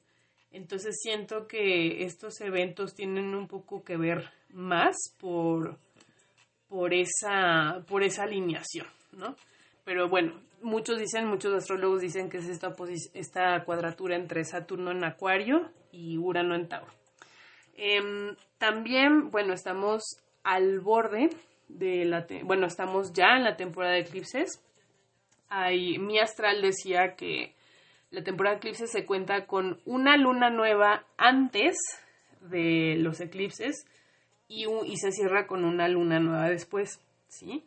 Entonces 0.50 0.96
siento 1.00 1.48
que 1.48 2.04
estos 2.04 2.40
eventos 2.40 2.94
tienen 2.94 3.34
un 3.34 3.48
poco 3.48 3.82
que 3.82 3.96
ver 3.96 4.30
más 4.50 4.96
por, 5.18 5.78
por 6.68 6.94
esa, 6.94 7.84
por 7.88 8.02
esa 8.02 8.24
alineación, 8.24 8.86
¿no? 9.12 9.36
Pero 9.84 10.08
bueno, 10.08 10.40
muchos 10.62 10.98
dicen, 10.98 11.26
muchos 11.26 11.54
astrólogos 11.54 12.00
dicen 12.00 12.28
que 12.28 12.38
es 12.38 12.48
esta, 12.48 12.74
esta 13.14 13.64
cuadratura 13.64 14.16
entre 14.16 14.44
Saturno 14.44 14.90
en 14.90 15.04
Acuario 15.04 15.70
y 15.92 16.18
Urano 16.18 16.54
en 16.54 16.68
Tauro. 16.68 16.92
Em, 17.76 18.34
también, 18.58 19.30
bueno, 19.30 19.52
estamos 19.52 20.02
al 20.42 20.80
borde 20.80 21.30
de 21.68 22.04
la, 22.04 22.26
bueno, 22.42 22.66
estamos 22.66 23.12
ya 23.12 23.36
en 23.36 23.44
la 23.44 23.56
temporada 23.56 23.94
de 23.94 24.00
eclipses. 24.00 24.62
Mi 26.00 26.18
astral 26.18 26.62
decía 26.62 27.14
que 27.16 27.54
la 28.10 28.22
temporada 28.22 28.54
de 28.54 28.58
eclipses 28.58 28.90
se 28.90 29.04
cuenta 29.04 29.46
con 29.46 29.80
una 29.84 30.16
luna 30.16 30.50
nueva 30.50 31.04
antes 31.16 31.76
de 32.40 32.96
los 32.98 33.20
eclipses 33.20 33.86
y, 34.48 34.66
se 34.96 35.12
cierra 35.12 35.46
con 35.46 35.64
una 35.64 35.88
luna 35.88 36.20
nueva 36.20 36.48
después, 36.48 37.00
¿sí? 37.28 37.64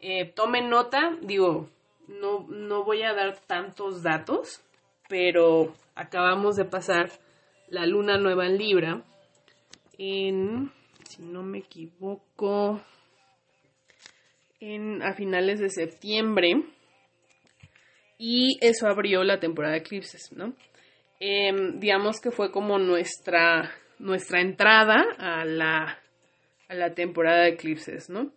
Eh, 0.00 0.32
nota, 0.64 1.16
digo, 1.22 1.68
no, 2.08 2.46
no 2.48 2.84
voy 2.84 3.02
a 3.02 3.14
dar 3.14 3.38
tantos 3.46 4.02
datos, 4.02 4.62
pero 5.08 5.74
acabamos 5.94 6.56
de 6.56 6.64
pasar 6.64 7.10
la 7.68 7.86
luna 7.86 8.18
nueva 8.18 8.46
en 8.46 8.58
Libra 8.58 9.02
en, 9.98 10.70
si 11.04 11.22
no 11.22 11.42
me 11.42 11.58
equivoco, 11.58 12.80
en, 14.60 15.02
a 15.02 15.14
finales 15.14 15.60
de 15.60 15.70
septiembre 15.70 16.62
y 18.16 18.58
eso 18.60 18.86
abrió 18.88 19.22
la 19.24 19.38
temporada 19.38 19.74
de 19.74 19.80
eclipses, 19.80 20.32
¿no? 20.32 20.54
Em, 21.20 21.78
digamos 21.80 22.20
que 22.20 22.30
fue 22.30 22.50
como 22.52 22.78
nuestra, 22.78 23.70
nuestra 23.98 24.40
entrada 24.40 25.04
a 25.18 25.44
la, 25.44 25.98
a 26.68 26.74
la 26.74 26.94
temporada 26.94 27.42
de 27.42 27.50
eclipses, 27.50 28.10
¿no? 28.10 28.30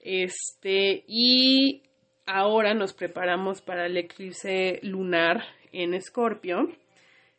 Este, 0.00 1.04
y 1.06 1.82
ahora 2.26 2.74
nos 2.74 2.92
preparamos 2.92 3.62
para 3.62 3.86
el 3.86 3.96
eclipse 3.96 4.80
lunar 4.82 5.42
en 5.72 5.94
Escorpio, 5.94 6.68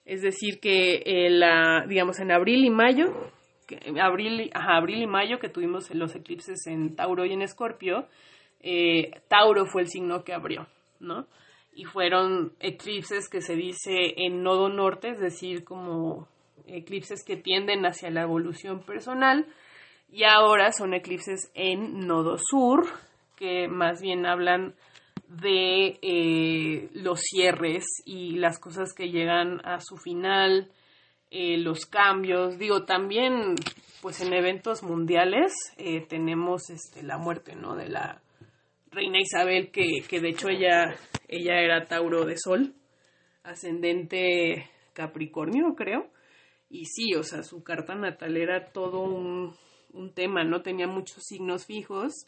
es 0.06 0.22
decir, 0.22 0.60
que 0.60 1.04
eh, 1.06 1.30
la, 1.30 1.86
digamos 1.88 2.20
en 2.20 2.32
abril 2.32 2.66
y 2.66 2.70
mayo, 2.70 3.32
que, 3.68 3.80
abril, 4.02 4.50
ajá, 4.54 4.78
abril 4.78 5.02
y 5.02 5.08
mayo 5.08 5.40
que 5.40 5.50
tuvimos 5.50 5.94
los 5.94 6.16
eclipses 6.16 6.66
en 6.68 6.96
Tauro 6.96 7.26
y 7.26 7.34
en 7.34 7.42
Escorpio, 7.42 8.08
eh, 8.62 9.12
Tauro 9.28 9.66
fue 9.66 9.84
el 9.84 9.88
signo 9.88 10.24
que 10.24 10.34
abrió, 10.34 10.68
¿no? 11.00 11.28
Y 11.74 11.86
fueron 11.86 12.54
eclipses 12.60 13.30
que 13.30 13.42
se 13.42 13.56
dice 13.56 14.16
en 14.18 14.42
nodo 14.42 14.70
norte, 14.70 15.10
es 15.10 15.20
decir, 15.20 15.64
como 15.64 16.28
eclipses 16.66 17.24
que 17.24 17.38
tienden 17.38 17.86
hacia 17.86 18.10
la 18.10 18.24
evolución 18.24 18.82
personal, 18.82 19.46
y 20.12 20.24
ahora 20.24 20.72
son 20.72 20.94
eclipses 20.94 21.52
en 21.54 22.08
nodo 22.08 22.38
sur, 22.38 22.88
que 23.36 23.68
más 23.68 24.02
bien 24.02 24.26
hablan 24.26 24.74
de 25.28 26.00
eh, 26.02 26.90
los 26.94 27.22
cierres 27.22 27.86
y 28.06 28.38
las 28.38 28.60
cosas 28.60 28.94
que 28.94 29.10
llegan 29.12 29.62
a 29.64 29.80
su 29.80 29.98
final, 29.98 30.72
eh, 31.30 31.58
los 31.58 31.86
cambios. 31.86 32.58
Digo, 32.58 32.86
también, 32.86 33.56
pues 34.02 34.22
en 34.22 34.34
eventos 34.34 34.82
mundiales 34.82 35.54
eh, 35.78 36.06
tenemos 36.08 36.70
este, 36.72 37.04
la 37.04 37.18
muerte, 37.18 37.56
¿no? 37.56 37.76
De 37.76 37.88
la 37.88 38.22
reina 38.92 39.20
Isabel, 39.20 39.70
que, 39.70 40.02
que 40.08 40.20
de 40.20 40.30
hecho 40.30 40.50
ella, 40.50 40.96
ella 41.28 41.62
era 41.62 41.88
Tauro 41.88 42.26
de 42.26 42.36
Sol, 42.38 42.74
ascendente 43.44 44.70
Capricornio, 44.94 45.76
creo. 45.76 46.10
Y 46.72 46.86
sí, 46.86 47.14
o 47.14 47.24
sea, 47.24 47.44
su 47.44 47.64
carta 47.64 47.94
natal 47.94 48.36
era 48.38 48.72
todo 48.72 49.02
un, 49.02 49.56
un 49.94 50.14
tema, 50.14 50.44
¿no? 50.44 50.62
Tenía 50.62 50.88
muchos 50.88 51.24
signos 51.24 51.66
fijos 51.66 52.28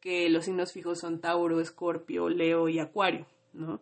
que 0.00 0.28
los 0.30 0.46
signos 0.46 0.72
fijos 0.72 0.98
son 0.98 1.20
Tauro, 1.20 1.60
Escorpio, 1.60 2.28
Leo 2.28 2.68
y 2.68 2.78
Acuario, 2.78 3.26
¿no? 3.52 3.80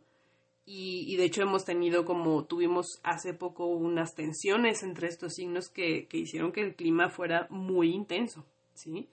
Y, 0.70 1.16
de 1.16 1.24
hecho 1.24 1.40
hemos 1.40 1.64
tenido 1.64 2.04
como, 2.04 2.44
tuvimos 2.44 3.00
hace 3.02 3.32
poco 3.32 3.64
unas 3.66 4.14
tensiones 4.14 4.82
entre 4.82 5.08
estos 5.08 5.32
signos 5.32 5.70
que, 5.70 6.06
hicieron 6.12 6.52
que 6.52 6.60
el 6.60 6.74
clima 6.74 7.08
fuera 7.08 7.46
muy 7.48 7.94
intenso, 7.94 8.44
¿sí? 8.74 9.08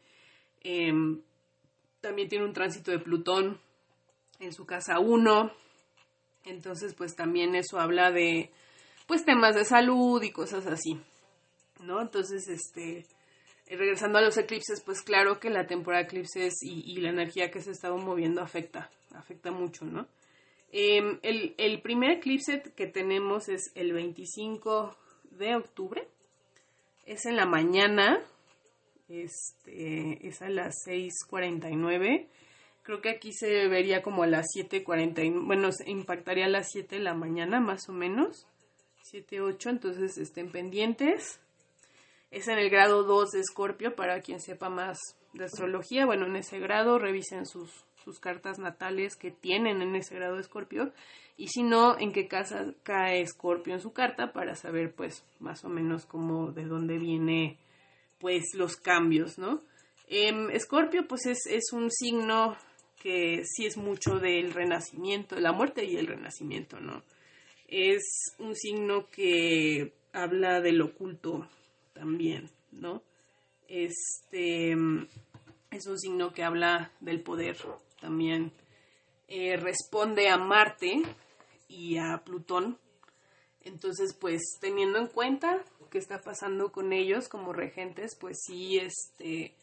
Em, 0.62 1.22
también 2.02 2.28
tiene 2.28 2.44
un 2.44 2.52
tránsito 2.52 2.92
de 2.92 3.00
Plutón 3.00 3.58
en 4.42 4.52
su 4.52 4.66
casa 4.66 5.00
1, 5.00 5.50
entonces 6.44 6.94
pues 6.94 7.16
también 7.16 7.56
eso 7.56 7.80
habla 7.80 8.12
de, 8.12 8.52
pues 9.08 9.24
temas 9.24 9.56
de 9.56 9.64
salud 9.64 10.22
y 10.24 10.32
cosas 10.32 10.68
así, 10.68 11.00
¿no? 11.82 12.02
Entonces, 12.02 12.50
este, 12.50 13.06
regresando 13.68 14.20
a 14.20 14.22
los 14.22 14.38
eclipses, 14.38 14.82
pues 14.82 15.02
claro 15.02 15.40
que 15.40 15.50
la 15.50 15.66
temporada 15.66 16.04
de 16.04 16.08
eclipses 16.08 16.62
y, 16.62 16.96
la 16.98 17.10
energía 17.10 17.50
que 17.50 17.62
se 17.62 17.72
estaba 17.72 17.98
moviendo 17.98 18.42
afecta, 18.42 18.90
afecta 19.14 19.52
mucho, 19.52 19.86
¿no? 19.86 20.08
Em, 20.72 21.20
el, 21.24 21.82
primer 21.82 22.12
eclipse 22.12 22.62
que 22.76 22.88
tenemos 22.88 23.50
es 23.50 23.72
el 23.76 23.94
25 23.94 24.96
de 25.32 25.56
octubre, 25.56 26.08
es 27.06 27.26
en 27.26 27.36
la 27.36 27.46
mañana, 27.46 28.22
este, 29.08 30.28
es 30.28 30.42
a 30.42 30.50
las 30.50 30.76
6.49, 30.86 32.28
creo 32.84 33.02
que 33.02 33.10
aquí 33.10 33.32
se 33.32 33.68
vería 33.68 34.04
como 34.04 34.24
a 34.24 34.28
las 34.28 34.48
7.49, 34.56 35.46
bueno, 35.46 35.70
impactaría 35.86 36.46
a 36.46 36.50
las 36.50 36.72
7 36.72 36.98
de 36.98 37.04
la 37.04 37.14
mañana 37.14 37.60
más 37.60 37.90
o 37.90 37.94
menos, 37.94 38.46
7, 39.04 39.42
8, 39.42 39.70
entonces 39.70 40.18
estén 40.18 40.52
pendientes. 40.52 41.40
Es 42.32 42.48
en 42.48 42.58
el 42.58 42.70
grado 42.70 43.04
2 43.04 43.32
de 43.32 43.40
Escorpio, 43.40 43.96
para 43.96 44.22
quien 44.22 44.40
sepa 44.40 44.70
más 44.70 45.00
de 45.34 45.46
astrología. 45.46 46.06
Bueno, 46.06 46.26
en 46.26 46.36
ese 46.36 46.60
grado 46.60 47.00
revisen 47.00 47.46
sus, 47.46 47.72
sus 48.04 48.20
cartas 48.20 48.60
natales 48.60 49.16
que 49.16 49.32
tienen 49.32 49.82
en 49.82 49.96
ese 49.96 50.16
grado 50.16 50.36
de 50.36 50.42
Escorpio. 50.42 50.92
Y 51.38 51.48
si 51.50 51.64
no, 51.64 52.00
en 52.00 52.14
qué 52.14 52.28
casa 52.28 52.74
cae 52.84 53.22
Escorpio 53.22 53.74
en 53.74 53.82
su 53.82 53.92
carta 53.92 54.32
para 54.32 54.56
saber, 54.56 54.94
pues, 54.94 55.26
más 55.40 55.66
o 55.66 55.70
menos 55.70 56.06
cómo, 56.06 56.52
de 56.52 56.66
dónde 56.66 56.98
viene, 56.98 57.58
pues, 58.20 58.54
los 58.54 58.78
cambios, 58.78 59.38
¿no? 59.38 59.62
Escorpio, 60.08 61.08
pues, 61.08 61.26
es, 61.26 61.46
es 61.48 61.74
un 61.74 61.92
signo 61.92 62.56
que 63.02 63.44
sí 63.46 63.66
es 63.66 63.78
mucho 63.78 64.20
del 64.20 64.54
renacimiento, 64.54 65.40
la 65.40 65.52
muerte 65.52 65.84
y 65.86 65.98
el 65.98 66.08
renacimiento, 66.08 66.80
¿no? 66.80 67.04
Es 67.68 68.36
un 68.40 68.56
signo 68.56 69.10
que 69.10 69.94
habla 70.14 70.62
del 70.62 70.82
oculto, 70.82 71.48
también, 71.96 72.52
¿no? 72.72 73.02
Este 73.68 74.74
es 75.72 75.88
un 75.88 76.00
signo 76.00 76.32
que 76.34 76.44
habla 76.44 76.92
del 77.00 77.22
poder 77.22 77.58
también. 78.00 78.52
Eh, 79.28 79.58
responde 79.58 80.30
a 80.30 80.38
Marte 80.38 81.02
y 81.68 81.98
a 81.98 82.22
Plutón. 82.24 82.78
Entonces, 83.62 84.14
pues 84.14 84.42
teniendo 84.62 85.00
en 85.00 85.08
cuenta 85.08 85.64
qué 85.90 85.98
está 85.98 86.22
pasando 86.22 86.72
con 86.72 86.94
ellos 86.94 87.28
como 87.28 87.54
regentes, 87.54 88.16
pues 88.20 88.38
sí, 88.46 88.78
este, 88.78 89.56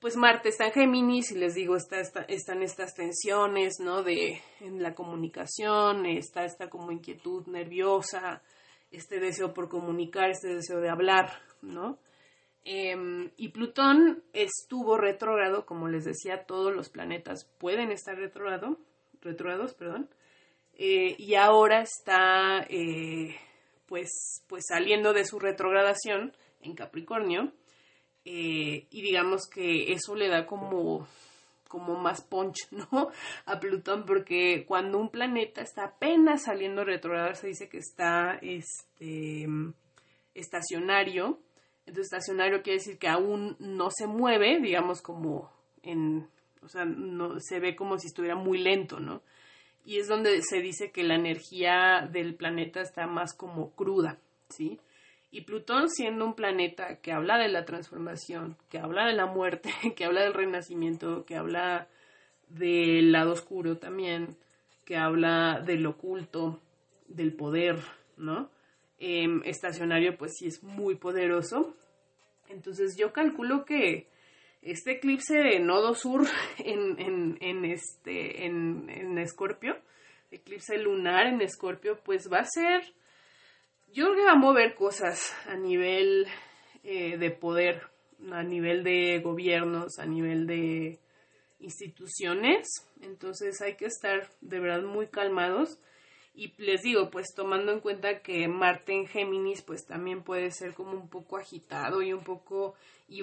pues 0.00 0.16
Marte 0.16 0.48
está 0.48 0.66
en 0.66 0.72
Géminis 0.72 1.32
y 1.32 1.34
les 1.34 1.54
digo, 1.54 1.76
está, 1.76 2.00
están 2.28 2.62
estas 2.62 2.94
tensiones, 2.94 3.74
¿no? 3.80 4.02
De 4.02 4.40
en 4.60 4.82
la 4.82 4.94
comunicación, 4.94 6.06
está 6.06 6.44
esta 6.44 6.70
como 6.70 6.92
inquietud 6.92 7.46
nerviosa, 7.46 8.42
este 8.90 9.20
deseo 9.20 9.52
por 9.52 9.68
comunicar, 9.68 10.30
este 10.30 10.54
deseo 10.54 10.80
de 10.80 10.88
hablar, 10.88 11.42
¿no? 11.66 11.98
Em, 12.64 13.30
y 13.36 13.50
Plutón 13.50 14.24
estuvo 14.32 14.96
retrógrado, 14.96 15.66
como 15.66 15.88
les 15.88 16.04
decía, 16.04 16.46
todos 16.46 16.74
los 16.74 16.88
planetas 16.88 17.44
pueden 17.58 17.92
estar 17.92 18.16
retrógrado, 18.16 18.78
retrógrados, 19.20 19.74
perdón, 19.74 20.08
eh, 20.74 21.14
y 21.18 21.36
ahora 21.36 21.80
está 21.80 22.66
eh, 22.68 23.36
pues, 23.86 24.42
pues 24.48 24.64
saliendo 24.68 25.12
de 25.12 25.24
su 25.24 25.38
retrogradación 25.38 26.32
en 26.60 26.74
Capricornio, 26.74 27.52
eh, 28.24 28.86
y 28.90 29.02
digamos 29.02 29.46
que 29.48 29.92
eso 29.92 30.16
le 30.16 30.28
da 30.28 30.46
como 30.46 31.06
como 31.68 31.96
más 31.96 32.22
punch, 32.22 32.68
¿no? 32.70 33.10
A 33.44 33.60
Plutón, 33.60 34.04
porque 34.06 34.64
cuando 34.66 34.98
un 34.98 35.10
planeta 35.10 35.60
está 35.60 35.84
apenas 35.84 36.44
saliendo 36.44 36.84
retrogrado, 36.84 37.34
se 37.34 37.48
dice 37.48 37.68
que 37.68 37.78
está 37.78 38.38
este, 38.40 39.46
estacionario. 40.34 41.40
Entonces, 41.86 42.12
estacionario 42.12 42.62
quiere 42.62 42.78
decir 42.78 42.98
que 42.98 43.08
aún 43.08 43.56
no 43.60 43.90
se 43.90 44.06
mueve, 44.06 44.60
digamos, 44.60 45.00
como 45.00 45.50
en, 45.82 46.28
o 46.62 46.68
sea, 46.68 46.84
no, 46.84 47.38
se 47.40 47.60
ve 47.60 47.76
como 47.76 47.98
si 47.98 48.08
estuviera 48.08 48.34
muy 48.34 48.58
lento, 48.58 48.98
¿no? 48.98 49.22
Y 49.84 49.98
es 49.98 50.08
donde 50.08 50.42
se 50.42 50.60
dice 50.60 50.90
que 50.90 51.04
la 51.04 51.14
energía 51.14 52.08
del 52.10 52.34
planeta 52.34 52.80
está 52.80 53.06
más 53.06 53.34
como 53.34 53.70
cruda, 53.70 54.18
¿sí? 54.48 54.80
Y 55.30 55.42
Plutón 55.42 55.88
siendo 55.88 56.24
un 56.24 56.34
planeta 56.34 57.00
que 57.00 57.12
habla 57.12 57.38
de 57.38 57.48
la 57.48 57.64
transformación, 57.64 58.56
que 58.68 58.78
habla 58.78 59.06
de 59.06 59.12
la 59.12 59.26
muerte, 59.26 59.70
que 59.96 60.04
habla 60.04 60.22
del 60.22 60.34
renacimiento, 60.34 61.24
que 61.24 61.36
habla 61.36 61.88
del 62.48 63.12
lado 63.12 63.32
oscuro 63.32 63.78
también, 63.78 64.36
que 64.84 64.96
habla 64.96 65.60
del 65.64 65.86
oculto, 65.86 66.60
del 67.06 67.32
poder, 67.32 67.78
¿no? 68.16 68.50
Em, 68.98 69.42
estacionario 69.44 70.16
pues 70.16 70.32
sí 70.38 70.46
es 70.46 70.62
muy 70.62 70.94
poderoso. 70.96 71.76
Entonces 72.48 72.96
yo 72.96 73.12
calculo 73.12 73.64
que 73.64 74.08
este 74.62 74.92
eclipse 74.92 75.38
de 75.38 75.60
nodo 75.60 75.94
sur 75.94 76.26
en, 76.58 76.98
en, 76.98 77.38
en 77.40 77.64
este, 77.64 78.46
en, 78.46 78.88
en 78.88 79.18
Escorpio, 79.18 79.76
eclipse 80.30 80.78
lunar 80.78 81.26
en 81.26 81.40
Escorpio, 81.40 81.98
pues 82.04 82.30
va 82.32 82.38
a 82.38 82.44
ser 82.44 82.82
yo 83.92 84.04
creo 84.04 84.16
que 84.16 84.24
va 84.24 84.32
a 84.32 84.36
mover 84.36 84.74
cosas 84.74 85.34
a 85.46 85.56
nivel 85.56 86.26
eh, 86.84 87.16
de 87.16 87.30
poder, 87.30 87.82
a 88.30 88.42
nivel 88.42 88.84
de 88.84 89.20
gobiernos, 89.20 89.98
a 89.98 90.06
nivel 90.06 90.46
de 90.46 90.98
instituciones. 91.60 92.66
Entonces 93.00 93.60
hay 93.62 93.76
que 93.76 93.86
estar 93.86 94.28
de 94.40 94.60
verdad 94.60 94.82
muy 94.82 95.06
calmados. 95.06 95.78
Y 96.36 96.52
les 96.58 96.82
digo, 96.82 97.08
pues 97.08 97.34
tomando 97.34 97.72
en 97.72 97.80
cuenta 97.80 98.20
que 98.20 98.46
Marte 98.46 98.92
en 98.92 99.06
Géminis, 99.06 99.62
pues 99.62 99.86
también 99.86 100.22
puede 100.22 100.50
ser 100.50 100.74
como 100.74 100.92
un 100.92 101.08
poco 101.08 101.38
agitado 101.38 102.02
y 102.02 102.12
un 102.12 102.22
poco, 102.22 102.74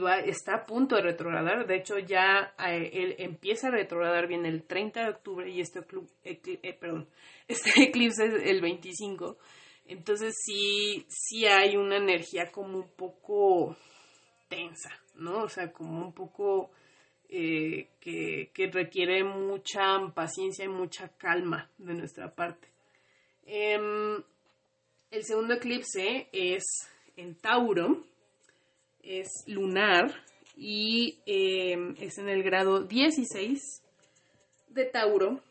va, 0.03 0.17
está 0.17 0.55
a 0.55 0.65
punto 0.65 0.96
de 0.96 1.03
retrogradar. 1.03 1.67
De 1.67 1.75
hecho, 1.75 2.00
ya 2.00 2.55
eh, 2.58 2.89
él 2.91 3.15
empieza 3.20 3.67
a 3.67 3.72
retrogradar 3.72 4.27
bien 4.27 4.48
el 4.48 4.63
30 4.63 5.03
de 5.03 5.10
octubre 5.12 5.48
y 5.48 5.62
este, 5.62 5.82
eh, 6.24 6.74
perdón, 6.74 7.08
este 7.48 7.84
eclipse 7.84 8.25
es 8.25 8.34
el 8.46 8.62
25. 8.62 9.38
Entonces 9.86 10.34
sí, 10.43 11.05
sí 11.08 11.46
hay 11.46 11.77
una 11.77 11.98
energía 11.98 12.51
como 12.51 12.79
un 12.79 12.89
poco 12.96 13.77
tensa, 14.50 14.89
¿no? 15.13 15.43
O 15.43 15.50
sea, 15.50 15.72
como 15.72 16.03
un 16.03 16.13
poco 16.13 16.72
eh, 17.29 17.89
que, 18.00 18.50
que 18.55 18.72
requiere 18.72 19.24
mucha 19.24 20.00
paciencia 20.15 20.65
y 20.65 20.70
mucha 20.70 21.10
calma 21.10 21.70
de 21.77 21.93
nuestra 21.93 22.34
parte. 22.34 22.73
Em, 23.45 24.23
el 25.12 25.23
segundo 25.23 25.55
eclipse 25.55 26.27
es 26.31 26.63
en 27.17 27.35
Tauro, 27.35 28.03
es 29.01 29.27
lunar 29.47 30.13
y 30.55 31.19
em, 31.25 31.95
es 32.00 32.17
en 32.17 32.29
el 32.29 32.43
grado 32.43 32.83
16 32.83 33.59
de 34.69 34.85
Tauro. 34.85 35.41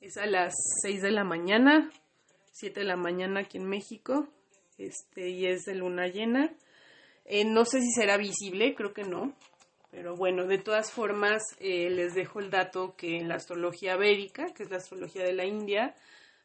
Es 0.00 0.16
a 0.16 0.26
las 0.26 0.54
6 0.82 1.02
de 1.02 1.10
la 1.10 1.24
mañana, 1.24 1.90
7 2.52 2.80
de 2.80 2.86
la 2.86 2.96
mañana 2.96 3.40
aquí 3.40 3.58
en 3.58 3.68
México, 3.68 4.28
este, 4.78 5.30
y 5.30 5.46
es 5.46 5.64
de 5.64 5.74
luna 5.74 6.06
llena. 6.06 6.54
Eh, 7.24 7.44
no 7.44 7.64
sé 7.64 7.80
si 7.80 7.90
será 7.90 8.16
visible, 8.16 8.74
creo 8.74 8.94
que 8.94 9.02
no, 9.02 9.34
pero 9.90 10.14
bueno, 10.16 10.46
de 10.46 10.58
todas 10.58 10.92
formas, 10.92 11.42
eh, 11.60 11.88
les 11.90 12.14
dejo 12.14 12.40
el 12.40 12.50
dato 12.50 12.94
que 12.96 13.16
en 13.16 13.28
la 13.28 13.36
astrología 13.36 13.96
védica, 13.96 14.46
que 14.54 14.64
es 14.64 14.70
la 14.70 14.76
astrología 14.76 15.24
de 15.24 15.32
la 15.32 15.46
India, 15.46 15.94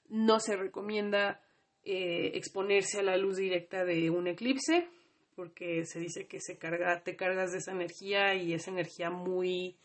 no 0.10 0.40
se 0.40 0.56
recomienda 0.56 1.42
eh, 1.84 2.32
exponerse 2.36 3.00
a 3.00 3.04
la 3.04 3.18
luz 3.18 3.38
directa 3.38 3.84
de 3.84 4.10
un 4.10 4.28
eclipse, 4.28 4.88
porque 5.36 5.86
se 5.86 6.00
dice 6.00 6.26
que 6.26 6.40
se 6.40 6.58
carga, 6.58 7.02
te 7.02 7.16
cargas 7.16 7.52
de 7.52 7.58
esa 7.58 7.72
energía 7.72 8.36
y 8.36 8.54
esa 8.54 8.72
energía 8.72 9.10
muy, 9.10 9.76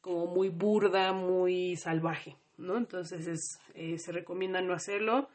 como 0.00 0.26
muy 0.26 0.48
burda, 0.48 1.12
muy 1.12 1.76
salvaje, 1.76 2.36
¿no? 2.58 2.76
Entonces 2.76 3.26
es, 3.26 3.58
eh, 3.74 3.98
se 3.98 4.12
recomienda 4.12 4.60
no 4.60 4.72
hacerlo. 4.72 5.28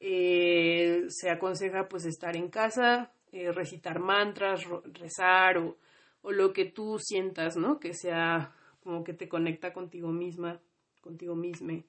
se 0.00 1.30
aconseja 1.30 1.86
pues 1.86 2.06
estar 2.06 2.34
en 2.34 2.48
casa, 2.48 3.12
recitar 3.32 3.98
mantras, 3.98 4.64
rezar 4.94 5.58
o 5.58 5.76
o 6.22 6.32
lo 6.32 6.52
que 6.52 6.64
tú 6.64 6.98
sientas, 6.98 7.56
¿no? 7.56 7.80
Que 7.80 7.94
sea 7.94 8.54
como 8.82 9.04
que 9.04 9.12
te 9.12 9.28
conecta 9.28 9.72
contigo 9.72 10.08
misma, 10.08 10.60
contigo 11.00 11.34
misma. 11.34 11.82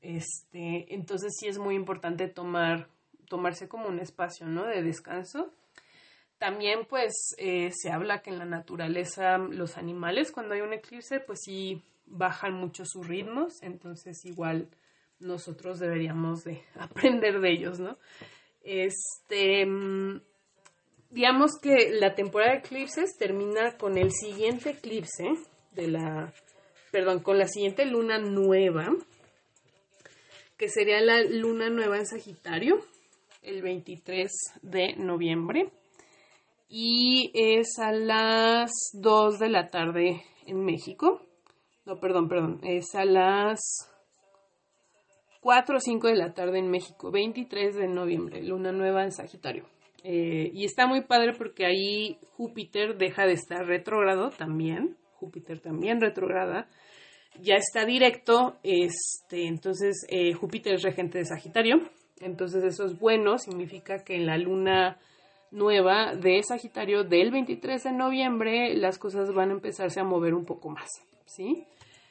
Este, 0.00 0.94
entonces 0.94 1.34
sí 1.38 1.48
es 1.48 1.58
muy 1.58 1.74
importante 1.74 2.28
tomar, 2.28 2.88
tomarse 3.28 3.68
como 3.68 3.88
un 3.88 3.98
espacio, 3.98 4.46
¿no? 4.46 4.66
De 4.66 4.82
descanso. 4.82 5.52
También, 6.38 6.86
pues, 6.88 7.34
eh, 7.38 7.70
se 7.74 7.90
habla 7.90 8.22
que 8.22 8.30
en 8.30 8.38
la 8.38 8.44
naturaleza 8.44 9.38
los 9.38 9.76
animales, 9.76 10.30
cuando 10.30 10.54
hay 10.54 10.60
un 10.60 10.72
eclipse, 10.72 11.20
pues 11.20 11.40
sí 11.44 11.82
bajan 12.06 12.54
mucho 12.54 12.84
sus 12.86 13.06
ritmos, 13.06 13.62
entonces 13.62 14.24
igual 14.24 14.68
nosotros 15.18 15.78
deberíamos 15.80 16.44
de 16.44 16.62
aprender 16.78 17.40
de 17.40 17.50
ellos, 17.50 17.80
¿no? 17.80 17.98
Este, 18.62 19.66
mm, 19.66 20.20
digamos 21.10 21.52
que 21.60 21.90
la 21.92 22.14
temporada 22.14 22.52
de 22.52 22.58
eclipses 22.58 23.16
termina 23.18 23.76
con 23.76 23.96
el 23.96 24.12
siguiente 24.12 24.70
eclipse 24.70 25.24
de 25.72 25.88
la, 25.88 26.32
perdón, 26.90 27.20
con 27.20 27.38
la 27.38 27.48
siguiente 27.48 27.84
luna 27.86 28.18
nueva, 28.18 28.88
que 30.56 30.68
sería 30.68 31.00
la 31.00 31.22
luna 31.22 31.70
nueva 31.70 31.98
en 31.98 32.06
Sagitario, 32.06 32.78
el 33.42 33.62
23 33.62 34.30
de 34.62 34.96
noviembre, 34.96 35.70
y 36.68 37.30
es 37.34 37.78
a 37.78 37.92
las 37.92 38.70
2 38.92 39.38
de 39.38 39.48
la 39.48 39.68
tarde 39.68 40.22
en 40.46 40.64
México. 40.64 41.22
No, 41.86 41.98
perdón, 41.98 42.28
perdón, 42.28 42.60
es 42.64 42.94
a 42.94 43.06
las 43.06 43.60
4 45.40 45.76
o 45.76 45.80
5 45.80 46.08
de 46.08 46.16
la 46.16 46.34
tarde 46.34 46.58
en 46.58 46.70
México, 46.70 47.10
23 47.10 47.76
de 47.76 47.88
noviembre, 47.88 48.42
luna 48.42 48.72
nueva 48.72 49.04
en 49.04 49.12
Sagitario. 49.12 49.77
Eh, 50.04 50.50
y 50.54 50.64
está 50.64 50.86
muy 50.86 51.02
padre 51.02 51.32
porque 51.36 51.66
ahí 51.66 52.18
Júpiter 52.36 52.96
deja 52.96 53.26
de 53.26 53.32
estar 53.32 53.66
retrógrado 53.66 54.30
también. 54.30 54.96
Júpiter 55.14 55.60
también 55.60 56.00
retrograda. 56.00 56.68
Ya 57.40 57.56
está 57.56 57.84
directo. 57.84 58.56
Este, 58.62 59.46
entonces 59.46 60.06
eh, 60.08 60.32
Júpiter 60.34 60.74
es 60.74 60.82
regente 60.82 61.18
de 61.18 61.24
Sagitario. 61.24 61.80
Entonces 62.20 62.64
eso 62.64 62.84
es 62.84 62.98
bueno. 62.98 63.38
Significa 63.38 64.04
que 64.04 64.16
en 64.16 64.26
la 64.26 64.38
luna 64.38 64.98
nueva 65.50 66.14
de 66.14 66.42
Sagitario 66.42 67.04
del 67.04 67.30
23 67.30 67.82
de 67.82 67.92
noviembre 67.92 68.74
las 68.74 68.98
cosas 68.98 69.32
van 69.32 69.50
a 69.50 69.54
empezarse 69.54 70.00
a 70.00 70.04
mover 70.04 70.34
un 70.34 70.44
poco 70.44 70.70
más. 70.70 70.88
¿Sí? 71.26 71.66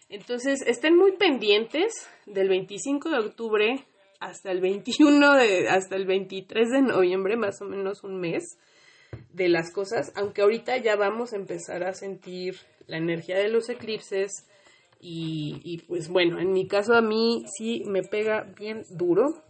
Entonces 0.10 0.62
estén 0.66 0.96
muy 0.96 1.14
pendientes 1.14 1.94
del 2.26 2.50
25 2.50 3.10
de 3.10 3.20
octubre 3.20 3.86
hasta 4.20 4.52
el 4.52 4.62
21 4.62 5.36
de, 5.36 5.70
hasta 5.70 5.96
el 5.96 6.06
23 6.06 6.70
de 6.70 6.82
noviembre, 6.82 7.38
más 7.38 7.62
o 7.62 7.66
menos 7.66 8.04
un 8.04 8.20
mes 8.20 8.58
de 9.32 9.50
las 9.50 9.72
cosas, 9.72 10.12
aunque 10.16 10.42
ahorita 10.42 10.78
ya 10.78 10.96
vamos 10.96 11.34
a 11.34 11.38
empezar 11.38 11.84
a 11.84 11.94
sentir 11.94 12.56
la 12.88 12.98
energía 12.98 13.38
de 13.38 13.50
los 13.50 13.70
eclipses 13.70 14.48
y, 15.00 15.84
pues 15.88 16.10
bueno, 16.10 16.40
en 16.40 16.52
mi 16.52 16.68
caso 16.68 16.96
a 16.96 17.02
mí 17.02 17.46
sí 17.56 17.84
me 17.86 18.02
pega 18.02 18.48
bien 18.58 18.84
duro. 18.90 19.44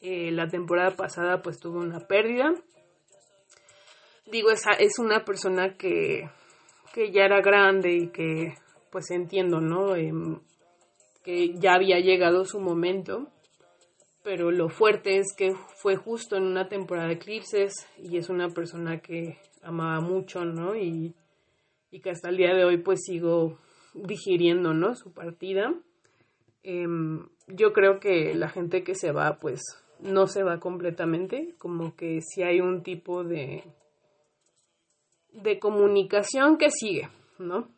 Eh, 0.00 0.30
la 0.30 0.46
temporada 0.48 0.96
pasada 0.96 1.42
pues 1.42 1.58
tuve 1.58 1.78
una 1.78 2.00
pérdida. 2.00 2.52
Digo, 4.30 4.50
esa 4.50 4.72
es 4.72 4.98
una 4.98 5.24
persona 5.24 5.76
que, 5.76 6.30
que 6.94 7.10
ya 7.10 7.24
era 7.24 7.40
grande 7.40 7.92
y 7.92 8.08
que 8.08 8.54
pues 8.90 9.10
entiendo, 9.10 9.60
¿no? 9.60 9.96
Em, 9.96 10.38
que 11.24 11.54
ya 11.54 11.74
había 11.74 11.98
llegado 11.98 12.44
su 12.44 12.60
momento 12.60 13.28
pero 14.22 14.50
lo 14.50 14.68
fuerte 14.68 15.18
es 15.18 15.34
que 15.36 15.54
fue 15.76 15.96
justo 15.96 16.36
en 16.36 16.44
una 16.44 16.68
temporada 16.68 17.08
de 17.08 17.14
eclipses 17.14 17.72
y 17.98 18.16
es 18.16 18.28
una 18.28 18.48
persona 18.48 19.00
que 19.00 19.38
amaba 19.62 20.00
mucho, 20.00 20.44
¿no? 20.44 20.76
Y, 20.76 21.14
que 22.02 22.10
hasta 22.10 22.30
el 22.30 22.38
día 22.38 22.54
de 22.54 22.64
hoy 22.64 22.78
pues 22.78 23.00
sigo 23.04 23.58
digiriendo, 23.92 24.72
¿no? 24.72 24.94
Su 24.94 25.12
partida. 25.12 25.74
Em, 26.62 27.28
yo 27.48 27.72
creo 27.72 28.00
que 28.00 28.34
la 28.34 28.48
gente 28.48 28.82
que 28.82 28.94
se 28.94 29.12
va 29.12 29.38
pues 29.38 29.60
no 30.00 30.26
se 30.26 30.42
va 30.42 30.58
completamente, 30.58 31.54
como 31.58 31.94
que 31.94 32.20
si 32.22 32.42
hay 32.42 32.60
un 32.60 32.82
tipo 32.82 33.24
de, 33.24 33.64
de 35.32 35.58
comunicación 35.58 36.56
que 36.56 36.70
sigue, 36.70 37.08
¿no? 37.38 37.68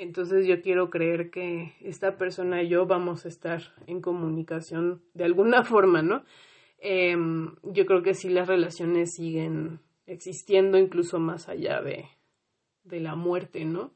Entonces 0.00 0.46
yo 0.46 0.62
quiero 0.62 0.88
creer 0.88 1.30
que 1.30 1.74
esta 1.82 2.16
persona 2.16 2.62
y 2.62 2.68
yo 2.68 2.86
vamos 2.86 3.26
a 3.26 3.28
estar 3.28 3.60
en 3.86 4.00
comunicación 4.00 5.02
de 5.12 5.24
alguna 5.24 5.62
forma, 5.64 6.00
¿no? 6.00 6.24
Em, 6.78 7.54
yo 7.62 7.84
creo 7.84 8.02
que 8.02 8.14
sí 8.14 8.30
las 8.30 8.48
relaciones 8.48 9.10
siguen 9.14 9.80
existiendo 10.06 10.78
incluso 10.78 11.18
más 11.18 11.50
allá 11.50 11.82
de, 11.82 12.06
de 12.84 13.00
la 13.00 13.14
muerte, 13.14 13.66
¿no? 13.66 13.92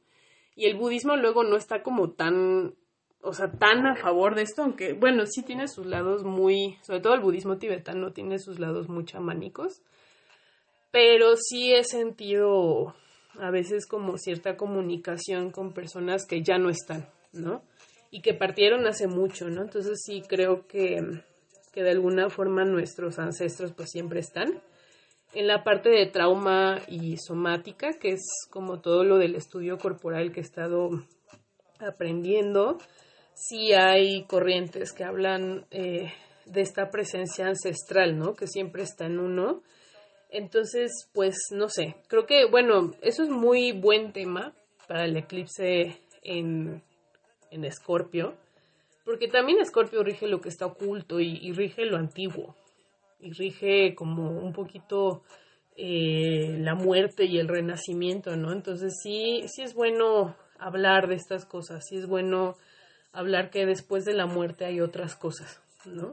Y 0.54 0.66
el 0.66 0.76
budismo 0.76 1.16
luego 1.16 1.42
no 1.42 1.56
está 1.56 1.82
como 1.82 2.10
tan, 2.10 2.74
o 3.22 3.32
sea, 3.32 3.50
tan 3.52 3.86
a 3.86 3.96
favor 3.96 4.34
de 4.34 4.42
esto, 4.42 4.62
aunque, 4.62 4.92
bueno, 4.92 5.24
sí 5.24 5.42
tiene 5.42 5.68
sus 5.68 5.86
lados 5.86 6.22
muy, 6.22 6.76
sobre 6.82 7.00
todo 7.00 7.14
el 7.14 7.20
budismo 7.20 7.56
tibetano 7.56 8.12
tiene 8.12 8.38
sus 8.38 8.58
lados 8.58 8.90
muy 8.90 9.06
chamánicos, 9.06 9.82
pero 10.90 11.36
sí 11.36 11.72
he 11.72 11.82
sentido 11.82 12.94
a 13.40 13.50
veces 13.50 13.86
como 13.86 14.18
cierta 14.18 14.56
comunicación 14.56 15.50
con 15.50 15.72
personas 15.72 16.26
que 16.26 16.42
ya 16.42 16.58
no 16.58 16.70
están, 16.70 17.08
¿no? 17.32 17.62
Y 18.10 18.22
que 18.22 18.34
partieron 18.34 18.86
hace 18.86 19.06
mucho, 19.06 19.48
¿no? 19.48 19.62
Entonces 19.62 20.02
sí 20.04 20.22
creo 20.26 20.66
que, 20.66 21.00
que 21.72 21.82
de 21.82 21.90
alguna 21.90 22.30
forma 22.30 22.64
nuestros 22.64 23.18
ancestros 23.18 23.72
pues 23.72 23.90
siempre 23.90 24.20
están. 24.20 24.62
En 25.32 25.48
la 25.48 25.64
parte 25.64 25.88
de 25.88 26.06
trauma 26.06 26.80
y 26.86 27.16
somática, 27.16 27.98
que 28.00 28.12
es 28.12 28.22
como 28.50 28.80
todo 28.80 29.02
lo 29.02 29.18
del 29.18 29.34
estudio 29.34 29.78
corporal 29.78 30.30
que 30.30 30.40
he 30.40 30.44
estado 30.44 30.90
aprendiendo, 31.80 32.78
sí 33.34 33.72
hay 33.72 34.24
corrientes 34.26 34.92
que 34.92 35.02
hablan 35.02 35.66
eh, 35.72 36.12
de 36.46 36.60
esta 36.60 36.90
presencia 36.90 37.46
ancestral, 37.46 38.16
¿no? 38.16 38.34
Que 38.34 38.46
siempre 38.46 38.84
está 38.84 39.06
en 39.06 39.18
uno 39.18 39.62
entonces, 40.34 41.08
pues 41.12 41.36
no 41.52 41.68
sé, 41.68 41.94
creo 42.08 42.26
que, 42.26 42.44
bueno, 42.46 42.90
eso 43.02 43.22
es 43.22 43.30
muy 43.30 43.70
buen 43.70 44.12
tema 44.12 44.52
para 44.88 45.04
el 45.04 45.16
eclipse 45.16 46.00
en, 46.22 46.82
en 47.52 47.64
Escorpio, 47.64 48.34
porque 49.04 49.28
también 49.28 49.60
Escorpio 49.60 50.02
rige 50.02 50.26
lo 50.26 50.40
que 50.40 50.48
está 50.48 50.66
oculto 50.66 51.20
y, 51.20 51.52
rige 51.52 51.84
lo 51.84 51.96
antiguo, 51.96 52.56
y 53.20 53.32
rige 53.32 53.94
como 53.94 54.30
un 54.30 54.52
poquito 54.52 55.22
eh, 55.76 56.56
la 56.58 56.74
muerte 56.74 57.26
y 57.26 57.38
el 57.38 57.46
renacimiento, 57.46 58.36
¿no? 58.36 58.52
Entonces 58.52 58.94
sí, 59.00 59.44
sí 59.46 59.62
es 59.62 59.72
bueno 59.72 60.34
hablar 60.58 61.06
de 61.06 61.14
estas 61.14 61.46
cosas, 61.46 61.84
sí 61.88 61.96
es 61.96 62.08
bueno 62.08 62.56
hablar 63.12 63.50
que 63.50 63.66
después 63.66 64.04
de 64.04 64.14
la 64.14 64.26
muerte 64.26 64.64
hay 64.64 64.80
otras 64.80 65.14
cosas, 65.14 65.62
¿no? 65.84 66.12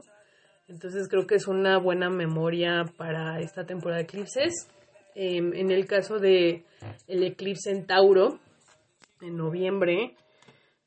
Entonces 0.72 1.06
creo 1.06 1.26
que 1.26 1.34
es 1.34 1.48
una 1.48 1.78
buena 1.78 2.08
memoria 2.08 2.84
para 2.96 3.40
esta 3.40 3.66
temporada 3.66 3.98
de 3.98 4.04
eclipses. 4.04 4.68
Em, 5.14 5.52
en 5.52 5.70
el 5.70 5.86
caso 5.86 6.18
de 6.18 6.64
el 7.06 7.22
eclipse 7.24 7.70
en 7.70 7.86
Tauro, 7.86 8.38
en 9.20 9.36
noviembre, 9.36 10.16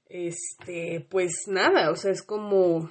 este, 0.10 1.06
pues 1.08 1.44
nada, 1.48 1.92
o 1.92 1.96
sea, 1.96 2.12
es 2.12 2.24
como 2.24 2.90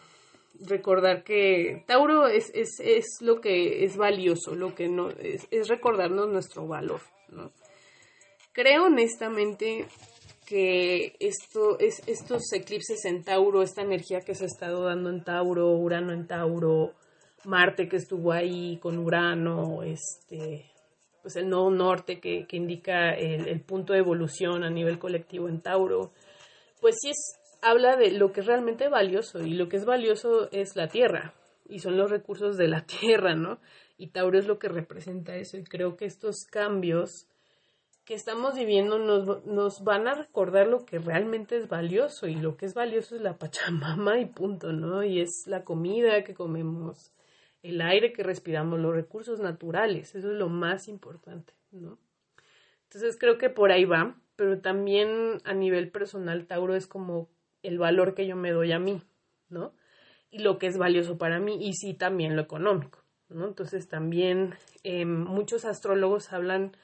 recordar 0.61 1.25
que 1.25 1.83
Tauro 1.89 2.29
es, 2.29 2.53
es, 2.55 2.79
es 2.79 3.07
lo 3.21 3.41
que 3.41 3.85
es 3.85 3.97
valioso, 3.97 4.55
lo 4.55 4.77
que 4.77 4.89
no, 4.89 5.11
es, 5.11 5.49
es 5.51 5.67
recordarnos 5.67 6.29
nuestro 6.29 6.69
valor, 6.69 7.01
¿no? 7.29 7.51
Creo 8.53 8.85
honestamente 8.85 9.87
que 10.45 11.17
esto 11.21 11.79
es 11.79 12.03
estos 12.07 12.53
eclipses 12.53 13.05
en 13.05 13.25
Tauro, 13.25 13.63
esta 13.63 13.83
energía 13.83 14.21
que 14.21 14.35
se 14.35 14.45
ha 14.45 14.47
estado 14.47 14.85
dando 14.85 15.11
en 15.11 15.25
Tauro, 15.25 15.71
Urano 15.73 16.13
en 16.13 16.27
Tauro, 16.27 16.93
Marte 17.45 17.89
que 17.89 17.97
estuvo 17.97 18.33
ahí 18.33 18.79
con 18.81 18.99
Urano, 18.99 19.83
este 19.83 20.71
pues 21.23 21.37
el 21.37 21.49
norte 21.49 22.21
que, 22.21 22.47
que 22.47 22.59
indica 22.59 23.15
el, 23.15 23.49
el, 23.49 23.61
punto 23.63 23.95
de 23.95 24.01
evolución 24.01 24.63
a 24.63 24.69
nivel 24.69 24.99
colectivo 24.99 25.49
en 25.49 25.63
Tauro, 25.63 26.13
pues 26.83 26.97
sí 27.01 27.09
es, 27.09 27.41
habla 27.63 27.97
de 27.97 28.11
lo 28.11 28.31
que 28.31 28.41
es 28.41 28.47
realmente 28.47 28.91
valioso 28.91 29.41
y 29.41 29.55
lo 29.55 29.71
que 29.71 29.79
es 29.79 29.87
valioso 29.87 30.51
es 30.53 30.77
la 30.77 30.89
tierra 30.89 31.33
y 31.67 31.79
son 31.79 31.97
los 31.97 32.11
recursos 32.11 32.59
de 32.59 32.69
la 32.69 32.85
tierra, 32.87 33.35
¿no? 33.35 33.59
Y 33.97 34.09
Tauro 34.09 34.39
es 34.39 34.47
lo 34.47 34.59
que 34.59 34.69
representa 34.69 35.35
eso 35.37 35.57
y 35.57 35.65
creo 35.65 35.97
que 35.97 36.05
estos 36.05 36.45
cambios 36.51 37.27
que 38.05 38.15
estamos 38.15 38.55
viviendo 38.55 38.99
nos, 38.99 39.47
nos, 39.47 39.83
van 39.83 40.07
a 40.07 40.15
recordar 40.15 40.67
lo 40.67 40.85
que 40.85 40.99
realmente 40.99 41.57
es 41.57 41.69
valioso 41.69 42.27
y 42.27 42.35
lo 42.35 42.57
que 42.57 42.67
es 42.67 42.75
valioso 42.75 43.17
es 43.17 43.23
la 43.23 43.39
Pachamama 43.39 44.21
y 44.21 44.27
punto, 44.27 44.73
¿no? 44.73 45.03
Y 45.03 45.21
es 45.21 45.47
la 45.47 45.65
comida 45.65 46.23
que 46.23 46.35
comemos, 46.35 47.15
el 47.63 47.81
aire 47.81 48.13
que 48.13 48.23
respiramos, 48.23 48.79
los 48.79 48.95
recursos 48.95 49.41
naturales, 49.41 50.15
eso 50.15 50.31
es 50.31 50.37
lo 50.37 50.51
más 50.51 50.87
importante, 50.87 51.55
¿no? 51.71 51.99
Entonces 52.85 53.17
creo 53.19 53.39
que 53.39 53.49
por 53.49 53.73
ahí 53.73 53.87
va, 53.87 54.21
pero 54.37 54.61
también 54.61 55.41
a 55.45 55.55
nivel 55.55 55.91
personal 55.91 56.47
Tauro 56.47 56.75
es 56.75 56.87
como 56.87 57.31
el 57.63 57.79
valor 57.79 58.15
que 58.15 58.27
yo 58.27 58.37
me 58.37 58.53
doy 58.53 58.73
a 58.73 58.79
mí, 58.79 59.03
¿no? 59.49 59.75
Y 60.31 60.41
lo 60.41 60.59
que 60.59 60.67
es 60.67 60.77
valioso 60.77 61.17
para 61.17 61.41
mí 61.41 61.57
y 61.67 61.73
sí 61.73 61.95
también 61.95 62.37
lo 62.37 62.43
económico, 62.43 63.03
¿no? 63.31 63.47
Entonces 63.47 63.89
también 63.89 64.55
eh, 64.83 65.07
muchos 65.07 65.65
astrólogos 65.65 66.35
hablan 66.35 66.77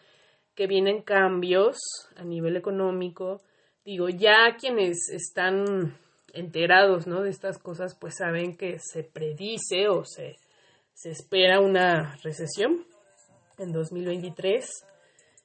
que 0.61 0.67
vienen 0.67 1.01
cambios 1.01 1.79
a 2.17 2.23
nivel 2.23 2.55
económico. 2.55 3.41
Digo, 3.83 4.11
ya 4.11 4.59
quienes 4.61 5.09
están 5.09 5.97
enterados 6.35 7.07
¿no? 7.07 7.23
de 7.23 7.31
estas 7.31 7.57
cosas, 7.57 7.97
pues 7.99 8.17
saben 8.19 8.59
que 8.59 8.77
se 8.79 9.03
predice 9.03 9.89
o 9.89 10.05
se, 10.05 10.37
se 10.93 11.13
espera 11.13 11.61
una 11.61 12.15
recesión 12.23 12.85
en 13.57 13.73
2023. 13.73 14.69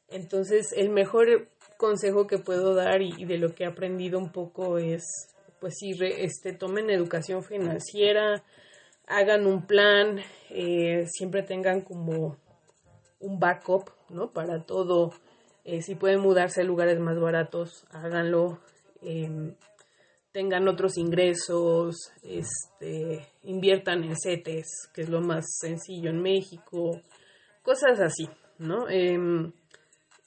Entonces, 0.09 0.73
el 0.75 0.89
mejor 0.89 1.47
consejo 1.77 2.27
que 2.27 2.39
puedo 2.39 2.75
dar 2.75 3.01
y, 3.01 3.23
de 3.23 3.37
lo 3.37 3.55
que 3.55 3.63
he 3.63 3.67
aprendido 3.67 4.19
un 4.19 4.33
poco 4.33 4.79
es, 4.79 5.05
pues 5.61 5.75
si 5.79 5.91
este, 6.01 6.51
tomen 6.51 6.89
educación 6.89 7.41
financiera, 7.41 8.43
hagan 9.07 9.47
un 9.47 9.65
plan, 9.65 10.19
eh, 10.49 11.05
siempre 11.07 11.41
tengan 11.41 11.79
como 11.79 12.35
un 13.25 13.39
backup, 13.39 13.89
¿no? 14.09 14.31
Para 14.31 14.63
todo. 14.63 15.11
Eh, 15.63 15.81
si 15.81 15.95
pueden 15.95 16.21
mudarse 16.21 16.61
a 16.61 16.63
lugares 16.63 16.99
más 16.99 17.19
baratos, 17.19 17.85
háganlo. 17.91 18.59
Em, 19.01 19.55
tengan 20.31 20.67
otros 20.67 20.97
ingresos, 20.97 21.95
este, 22.21 23.25
inviertan 23.43 24.03
en 24.03 24.15
CETES, 24.15 24.89
que 24.93 25.01
es 25.03 25.09
lo 25.09 25.21
más 25.21 25.45
sencillo 25.59 26.09
en 26.09 26.21
México, 26.21 27.01
cosas 27.61 28.01
así, 28.01 28.27
¿no? 28.59 28.89
Em, 28.89 29.53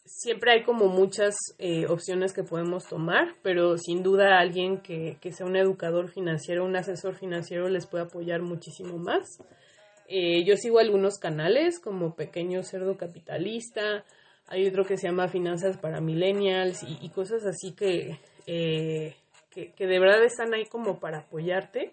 siempre 0.06 0.52
hay 0.52 0.64
como 0.64 0.86
muchas 0.86 1.36
eh, 1.58 1.86
opciones 1.88 2.32
que 2.32 2.42
podemos 2.42 2.86
tomar, 2.86 3.34
pero 3.42 3.76
sin 3.76 4.02
duda 4.02 4.38
alguien 4.38 4.80
que, 4.80 5.18
que 5.20 5.32
sea 5.32 5.46
un 5.46 5.56
educador 5.56 6.08
financiero, 6.08 6.64
un 6.64 6.76
asesor 6.76 7.14
financiero 7.14 7.68
les 7.68 7.86
puede 7.86 8.04
apoyar 8.04 8.40
muchísimo 8.40 8.96
más. 8.96 9.38
Eh, 10.10 10.42
yo 10.44 10.56
sigo 10.56 10.78
algunos 10.78 11.18
canales 11.18 11.78
como 11.80 12.14
Pequeño 12.14 12.62
Cerdo 12.62 12.96
Capitalista, 12.96 14.04
hay 14.46 14.66
otro 14.66 14.86
que 14.86 14.96
se 14.96 15.06
llama 15.06 15.28
Finanzas 15.28 15.76
para 15.76 16.00
Millennials 16.00 16.82
y, 16.82 17.10
cosas 17.10 17.44
así 17.44 17.72
que, 17.72 18.18
eh, 18.46 19.14
que, 19.50 19.72
que, 19.72 19.86
de 19.86 20.00
verdad 20.00 20.24
están 20.24 20.54
ahí 20.54 20.64
como 20.64 20.98
para 20.98 21.18
apoyarte 21.18 21.92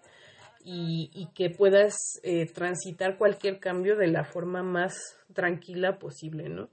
y, 0.64 1.28
que 1.36 1.50
puedas 1.50 1.94
eh, 2.24 2.46
transitar 2.46 3.18
cualquier 3.18 3.60
cambio 3.60 3.98
de 3.98 4.08
la 4.08 4.24
forma 4.24 4.64
más 4.64 4.96
tranquila 5.34 6.00
posible, 6.00 6.48
¿no? 6.48 6.70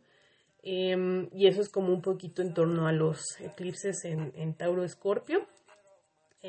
Em, 0.62 1.28
y 1.34 1.48
eso 1.48 1.60
es 1.60 1.68
como 1.68 1.92
un 1.92 2.02
poquito 2.02 2.40
en 2.42 2.54
torno 2.54 2.86
a 2.86 2.92
los 2.92 3.20
eclipses 3.40 4.04
en, 4.04 4.32
en 4.36 4.54
Tauro 4.54 4.84
Escorpio. 4.84 5.44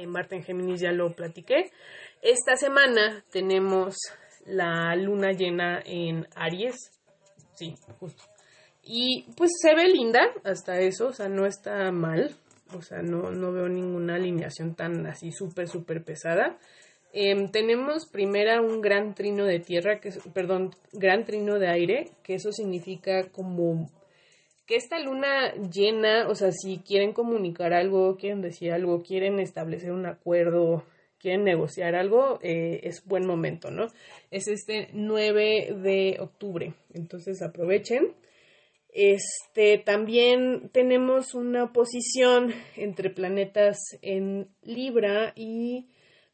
Marte 0.08 0.36
en 0.36 0.44
Géminis 0.44 0.82
ya 0.82 0.92
lo 0.92 1.14
platiqué. 1.14 1.72
Esta 2.22 2.56
semana 2.56 3.24
tenemos 3.32 3.96
la 4.46 4.96
luna 4.96 5.32
llena 5.32 5.82
en 5.86 6.28
Aries. 6.36 6.76
Sí, 7.56 7.76
justo. 8.00 8.24
Y 8.84 9.26
pues 9.38 9.52
se 9.62 9.74
ve 9.76 9.88
linda 9.88 10.22
hasta 10.44 10.80
eso, 10.80 11.08
o 11.08 11.14
sea, 11.14 11.30
no 11.30 11.46
está 11.46 11.92
mal. 11.92 12.36
O 12.76 12.82
sea, 12.82 13.02
no, 13.02 13.32
no 13.32 13.52
veo 13.52 13.70
ninguna 13.70 14.16
alineación 14.16 14.76
tan 14.76 15.06
así 15.06 15.32
súper, 15.32 15.68
súper 15.68 16.04
pesada. 16.04 16.58
Eh, 17.14 17.36
tenemos 17.52 18.08
primera 18.12 18.60
un 18.62 18.82
gran 18.82 19.14
trino 19.14 19.46
de 19.46 19.60
tierra, 19.60 20.00
que 20.00 20.10
perdón, 20.34 20.72
gran 20.92 21.26
trino 21.26 21.60
de 21.60 21.70
aire, 21.70 22.12
que 22.24 22.34
eso 22.34 22.52
significa 22.52 23.30
como 23.30 23.88
que 24.66 24.76
esta 24.76 24.98
luna 24.98 25.54
llena, 25.72 26.28
o 26.28 26.36
sea, 26.36 26.52
si 26.52 26.80
quieren 26.80 27.14
comunicar 27.14 27.74
algo, 27.74 28.16
quieren 28.16 28.42
decir 28.42 28.72
algo, 28.72 29.04
quieren 29.04 29.40
establecer 29.40 29.92
un 29.92 30.08
acuerdo, 30.08 30.84
quieren 31.24 31.46
negociar 31.46 31.96
algo, 31.96 32.38
eh, 32.44 32.82
es 32.84 33.06
buen 33.06 33.26
momento, 33.26 33.72
¿no? 33.72 33.88
Es 34.30 34.50
este 34.50 34.90
9 34.92 35.74
de 35.82 36.18
octubre, 36.20 36.74
entonces 36.94 37.42
aprovechen. 37.42 38.14
Este, 38.90 39.78
también 39.78 40.70
tenemos 40.74 41.34
una 41.34 41.72
posición 41.72 42.54
entre 42.76 43.10
planetas 43.10 43.78
en 44.02 44.50
Libra 44.64 45.32
y 45.38 45.88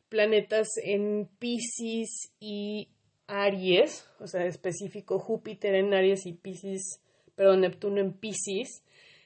planetas 0.09 0.67
en 0.83 1.29
Pisces 1.37 2.33
y 2.39 2.89
Aries, 3.27 4.09
o 4.19 4.25
sea, 4.25 4.47
específico 4.47 5.19
Júpiter 5.19 5.75
en 5.75 5.93
Aries 5.93 6.25
y 6.25 6.33
Pisces, 6.33 6.99
perdón, 7.35 7.61
Neptuno 7.61 8.01
en 8.01 8.13
Pisces. 8.13 8.83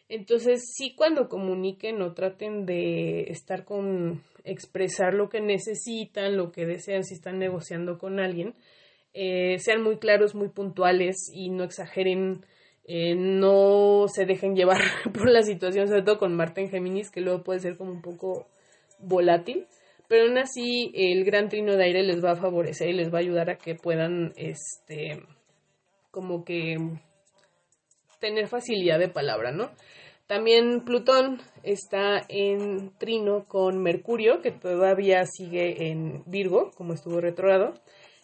Entonces, 0.10 0.74
sí 0.76 0.94
cuando 0.94 1.30
comuniquen 1.30 2.02
o 2.02 2.14
traten 2.14 2.66
de 2.66 3.32
estar 3.32 3.64
con 3.64 4.22
expresar 4.44 5.14
lo 5.14 5.30
que 5.30 5.42
necesitan, 5.42 6.38
lo 6.38 6.52
que 6.52 6.66
desean, 6.66 7.04
si 7.04 7.14
están 7.14 7.40
negociando 7.40 7.98
con 7.98 8.20
alguien, 8.20 8.54
eh, 9.14 9.58
sean 9.60 9.82
muy 9.84 9.98
claros, 9.98 10.36
muy 10.36 10.50
puntuales 10.50 11.30
y 11.34 11.50
no 11.50 11.64
exageren, 11.64 12.46
eh, 12.86 13.16
no 13.16 14.06
se 14.08 14.26
dejen 14.26 14.56
llevar 14.56 14.82
por 15.14 15.30
la 15.30 15.44
situación, 15.44 15.88
sobre 15.88 16.04
todo 16.04 16.18
con 16.18 16.36
Marte 16.36 16.62
en 16.62 16.70
Géminis, 16.70 17.12
que 17.12 17.22
luego 17.22 17.44
puede 17.44 17.60
ser 17.60 17.78
como 17.78 17.92
un 17.92 18.02
poco 18.02 18.48
volátil, 19.00 19.68
pero 20.08 20.26
aún 20.26 20.38
así 20.38 20.92
el 20.96 21.24
gran 21.26 21.50
trino 21.50 21.76
de 21.76 21.86
aire 21.86 22.04
les 22.04 22.24
va 22.24 22.32
a 22.32 22.36
favorecer 22.36 22.90
y 22.90 22.94
les 22.94 23.14
va 23.14 23.20
a 23.20 23.22
ayudar 23.22 23.50
a 23.50 23.58
que 23.58 23.76
puedan, 23.76 24.34
este, 24.36 25.24
como 26.12 26.44
que 26.44 26.78
tener 28.20 28.48
facilidad 28.48 29.00
de 29.00 29.10
palabra, 29.10 29.52
¿no? 29.52 29.70
También 30.28 30.82
Plutón 30.86 31.42
está 31.64 32.22
en 32.30 32.92
trino 32.98 33.46
con 33.48 33.82
Mercurio, 33.84 34.42
que 34.42 34.52
todavía 34.52 35.26
sigue 35.26 35.90
en 35.90 36.24
Virgo, 36.26 36.72
como 36.76 36.94
estuvo 36.94 37.20
retrogrado. 37.20 37.74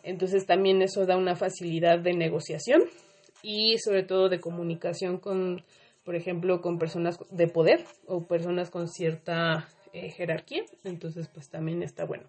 Entonces 0.04 0.46
también 0.46 0.82
eso 0.82 1.06
da 1.06 1.18
una 1.18 1.36
facilidad 1.36 2.00
de 2.00 2.14
negociación 2.14 2.84
y 3.42 3.78
sobre 3.80 4.04
todo 4.04 4.30
de 4.30 4.40
comunicación 4.40 5.18
con, 5.18 5.64
por 6.04 6.16
ejemplo, 6.16 6.62
con 6.62 6.80
personas 6.80 7.18
de 7.32 7.48
poder 7.48 7.84
o 8.08 8.26
personas 8.26 8.70
con 8.70 8.88
cierta 8.88 9.68
eh, 9.94 10.10
jerarquía. 10.10 10.64
Entonces, 10.84 11.28
pues 11.28 11.50
también 11.50 11.84
está 11.84 12.06
bueno. 12.06 12.26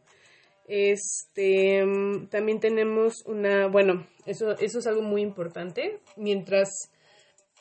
Este, 0.67 1.85
también 2.31 2.61
tenemos 2.61 3.25
una, 3.27 3.67
bueno, 3.67 4.07
eso, 4.27 4.53
eso 4.59 4.79
es 4.79 4.87
algo 4.87 5.03
muy 5.03 5.23
importante. 5.23 6.01
Mientras 6.17 6.91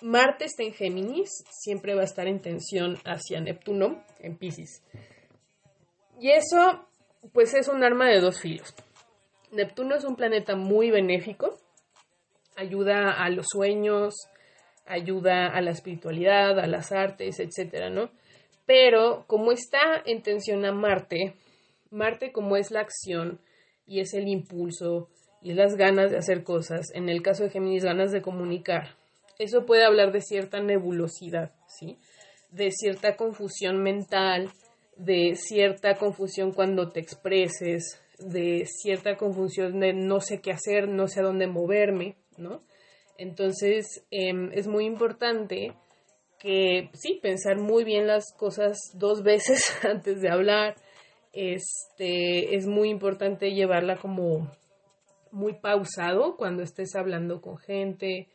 Marte 0.02 0.46
está 0.46 0.64
en 0.64 0.74
Géminis, 0.74 1.30
siempre 1.50 1.94
va 1.94 2.02
a 2.02 2.06
estar 2.06 2.28
en 2.28 2.42
tensión 2.42 2.98
hacia 3.04 3.42
Neptuno 3.42 4.02
en 4.20 4.38
Pisces. 4.38 4.82
Y 6.20 6.32
eso, 6.32 6.88
pues 7.34 7.54
es 7.54 7.68
un 7.68 7.84
arma 7.84 8.08
de 8.10 8.22
dos 8.22 8.40
filos. 8.40 8.74
Neptuno 9.52 9.96
es 9.96 10.06
un 10.06 10.16
planeta 10.16 10.56
muy 10.56 10.90
benéfico, 10.92 11.58
ayuda 12.56 13.12
a 13.12 13.30
los 13.30 13.48
sueños, 13.50 14.14
ayuda 14.86 15.48
a 15.48 15.62
la 15.62 15.72
espiritualidad, 15.72 16.60
a 16.60 16.68
las 16.68 16.92
artes, 16.92 17.40
etcétera, 17.40 17.90
¿no? 17.90 18.10
Pero 18.66 19.26
como 19.28 19.52
está 19.52 20.02
en 20.06 20.22
tensión 20.22 20.66
a 20.66 20.72
Marte, 20.72 21.36
Marte 21.92 22.32
como 22.32 22.56
es 22.56 22.72
la 22.72 22.82
acción 22.82 23.40
y 23.86 24.00
es 24.00 24.14
el 24.14 24.28
impulso 24.28 25.10
y 25.42 25.54
las 25.54 25.76
ganas 25.76 26.12
de 26.12 26.18
hacer 26.18 26.44
cosas, 26.44 26.88
en 26.94 27.10
el 27.10 27.22
caso 27.22 27.44
de 27.44 27.50
Géminis 27.50 27.84
ganas 27.84 28.12
de 28.12 28.22
comunicar, 28.22 28.99
eso 29.40 29.66
puede 29.66 29.86
hablar 29.86 30.12
de 30.12 30.22
cierta 30.22 30.62
nebulosidad, 30.62 31.52
¿sí? 31.68 31.98
De 32.52 32.72
cierta 32.72 33.16
confusión 33.16 33.82
mental, 33.82 34.52
de 34.98 35.36
cierta 35.36 35.96
confusión 35.96 36.52
cuando 36.52 36.90
te 36.90 37.00
expreses, 37.00 38.02
de 38.20 38.66
cierta 38.66 39.16
confusión 39.16 39.80
de 39.80 39.94
no 39.94 40.20
sé 40.20 40.42
qué 40.42 40.52
hacer, 40.52 40.90
no 40.90 41.08
sé 41.08 41.22
a 41.22 41.24
dónde 41.24 41.48
moverme, 41.48 42.18
¿no? 42.38 42.62
Entonces 43.18 44.06
em, 44.12 44.52
es 44.54 44.68
muy 44.68 44.86
importante 44.86 45.74
que 46.40 46.90
sí, 46.94 47.20
pensar 47.22 47.58
muy 47.58 47.84
bien 47.84 48.08
las 48.08 48.34
cosas 48.38 48.78
dos 48.94 49.24
veces 49.24 49.62
antes 49.86 50.22
de 50.22 50.30
hablar. 50.30 50.76
Este 51.32 52.56
es 52.56 52.66
muy 52.66 52.90
importante 52.90 53.52
llevarla 53.52 53.98
como 53.98 54.52
muy 55.32 55.54
pausado 55.54 56.36
cuando 56.38 56.64
estés 56.64 56.96
hablando 56.96 57.40
con 57.42 57.58
gente. 57.58 58.28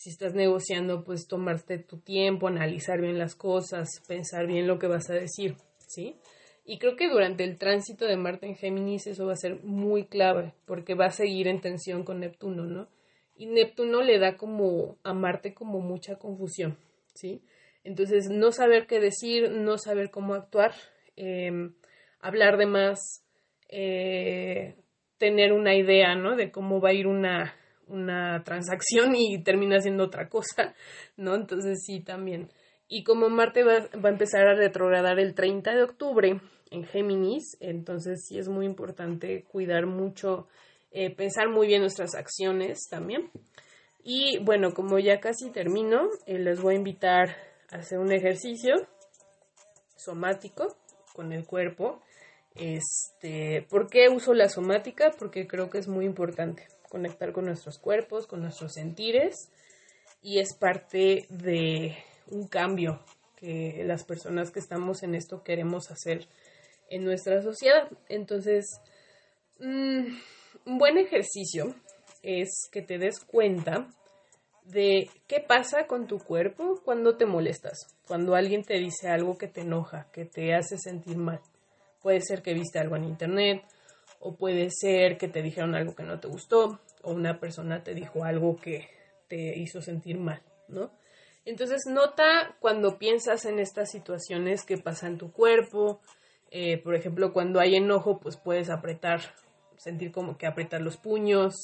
Si 0.00 0.08
estás 0.08 0.32
negociando, 0.32 1.04
pues 1.04 1.28
tomarte 1.28 1.76
tu 1.76 1.98
tiempo, 1.98 2.48
analizar 2.48 3.02
bien 3.02 3.18
las 3.18 3.34
cosas, 3.34 3.86
pensar 4.08 4.46
bien 4.46 4.66
lo 4.66 4.78
que 4.78 4.86
vas 4.86 5.10
a 5.10 5.12
decir, 5.12 5.56
¿sí? 5.76 6.16
Y 6.64 6.78
creo 6.78 6.96
que 6.96 7.10
durante 7.10 7.44
el 7.44 7.58
tránsito 7.58 8.06
de 8.06 8.16
Marte 8.16 8.46
en 8.46 8.56
Géminis 8.56 9.06
eso 9.06 9.26
va 9.26 9.34
a 9.34 9.36
ser 9.36 9.62
muy 9.62 10.06
clave, 10.06 10.54
porque 10.64 10.94
va 10.94 11.04
a 11.04 11.10
seguir 11.10 11.48
en 11.48 11.60
tensión 11.60 12.02
con 12.02 12.20
Neptuno, 12.20 12.64
¿no? 12.64 12.88
Y 13.36 13.44
Neptuno 13.44 14.00
le 14.00 14.18
da 14.18 14.38
como 14.38 14.96
a 15.02 15.12
Marte 15.12 15.52
como 15.52 15.80
mucha 15.80 16.16
confusión, 16.16 16.78
¿sí? 17.12 17.42
Entonces, 17.84 18.30
no 18.30 18.52
saber 18.52 18.86
qué 18.86 19.00
decir, 19.00 19.50
no 19.50 19.76
saber 19.76 20.10
cómo 20.10 20.32
actuar, 20.32 20.72
em, 21.16 21.74
hablar 22.20 22.56
de 22.56 22.64
más, 22.64 23.22
eh, 23.68 24.76
tener 25.18 25.52
una 25.52 25.74
idea, 25.74 26.14
¿no? 26.14 26.36
De 26.36 26.50
cómo 26.50 26.80
va 26.80 26.88
a 26.88 26.94
ir 26.94 27.06
una, 27.06 27.54
una 27.90 28.42
transacción 28.44 29.14
y 29.16 29.42
termina 29.42 29.80
siendo 29.80 30.04
otra 30.04 30.28
cosa, 30.28 30.74
¿no? 31.16 31.34
Entonces, 31.34 31.82
sí, 31.84 32.00
también. 32.00 32.50
Y 32.88 33.04
como 33.04 33.28
Marte 33.28 33.62
va, 33.62 33.88
va 34.02 34.08
a 34.08 34.12
empezar 34.12 34.46
a 34.46 34.54
retrogradar 34.54 35.18
el 35.18 35.34
30 35.34 35.74
de 35.74 35.82
octubre, 35.82 36.40
en 36.70 36.84
Géminis, 36.84 37.56
entonces 37.60 38.24
sí 38.26 38.38
es 38.38 38.48
muy 38.48 38.64
importante 38.64 39.44
cuidar 39.44 39.86
mucho, 39.86 40.46
eh, 40.92 41.14
pensar 41.14 41.48
muy 41.48 41.66
bien 41.66 41.82
nuestras 41.82 42.14
acciones 42.14 42.88
también. 42.88 43.30
Y 44.02 44.38
bueno, 44.38 44.72
como 44.72 44.98
ya 44.98 45.20
casi 45.20 45.50
termino, 45.50 46.08
eh, 46.26 46.38
les 46.38 46.60
voy 46.60 46.74
a 46.74 46.78
invitar 46.78 47.36
a 47.70 47.76
hacer 47.78 47.98
un 47.98 48.12
ejercicio 48.12 48.74
somático 49.96 50.76
con 51.12 51.32
el 51.32 51.44
cuerpo. 51.44 52.00
Este, 52.54 53.66
¿Por 53.68 53.88
qué 53.88 54.08
uso 54.08 54.32
la 54.32 54.48
somática? 54.48 55.10
Porque 55.18 55.46
creo 55.46 55.70
que 55.70 55.78
es 55.78 55.88
muy 55.88 56.06
importante 56.06 56.66
conectar 56.90 57.32
con 57.32 57.46
nuestros 57.46 57.78
cuerpos, 57.78 58.26
con 58.26 58.42
nuestros 58.42 58.74
sentires 58.74 59.50
y 60.20 60.40
es 60.40 60.54
parte 60.58 61.24
de 61.30 61.96
un 62.30 62.48
cambio 62.48 63.00
que 63.36 63.82
las 63.86 64.04
personas 64.04 64.50
que 64.50 64.58
estamos 64.58 65.02
en 65.02 65.14
esto 65.14 65.42
queremos 65.42 65.90
hacer 65.90 66.26
en 66.90 67.04
nuestra 67.04 67.40
sociedad. 67.42 67.88
Entonces, 68.08 68.66
mm, 69.60 70.18
un 70.66 70.78
buen 70.78 70.98
ejercicio 70.98 71.74
es 72.22 72.50
que 72.70 72.82
te 72.82 72.98
des 72.98 73.20
cuenta 73.20 73.88
de 74.64 75.08
qué 75.26 75.40
pasa 75.40 75.86
con 75.86 76.06
tu 76.06 76.18
cuerpo 76.18 76.80
cuando 76.84 77.16
te 77.16 77.24
molestas, 77.24 77.86
cuando 78.06 78.34
alguien 78.34 78.62
te 78.62 78.74
dice 78.74 79.08
algo 79.08 79.38
que 79.38 79.48
te 79.48 79.62
enoja, 79.62 80.08
que 80.12 80.24
te 80.24 80.54
hace 80.54 80.76
sentir 80.76 81.16
mal. 81.16 81.40
Puede 82.02 82.20
ser 82.20 82.42
que 82.42 82.52
viste 82.52 82.78
algo 82.78 82.96
en 82.96 83.04
internet, 83.04 83.62
o 84.20 84.36
puede 84.36 84.68
ser 84.70 85.16
que 85.18 85.28
te 85.28 85.42
dijeron 85.42 85.74
algo 85.74 85.96
que 85.96 86.04
no 86.04 86.20
te 86.20 86.28
gustó, 86.28 86.78
o 87.02 87.12
una 87.12 87.40
persona 87.40 87.82
te 87.82 87.94
dijo 87.94 88.22
algo 88.22 88.56
que 88.56 88.88
te 89.28 89.58
hizo 89.58 89.80
sentir 89.80 90.18
mal, 90.18 90.42
¿no? 90.68 90.92
Entonces 91.44 91.82
nota 91.86 92.54
cuando 92.60 92.98
piensas 92.98 93.46
en 93.46 93.58
estas 93.58 93.90
situaciones 93.90 94.64
que 94.64 94.76
pasa 94.76 95.06
en 95.06 95.16
tu 95.16 95.32
cuerpo, 95.32 96.00
eh, 96.50 96.78
por 96.78 96.94
ejemplo, 96.94 97.32
cuando 97.32 97.60
hay 97.60 97.76
enojo, 97.76 98.20
pues 98.20 98.36
puedes 98.36 98.68
apretar, 98.68 99.20
sentir 99.78 100.12
como 100.12 100.36
que 100.36 100.46
apretar 100.46 100.82
los 100.82 100.98
puños, 100.98 101.54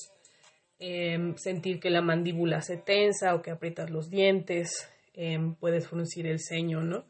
em, 0.78 1.36
sentir 1.36 1.78
que 1.78 1.90
la 1.90 2.00
mandíbula 2.00 2.62
se 2.62 2.78
tensa 2.78 3.34
o 3.34 3.42
que 3.42 3.50
aprietas 3.50 3.90
los 3.90 4.08
dientes, 4.08 4.88
em, 5.12 5.54
puedes 5.56 5.88
fruncir 5.88 6.26
el 6.26 6.40
ceño, 6.40 6.82
¿no? 6.82 7.04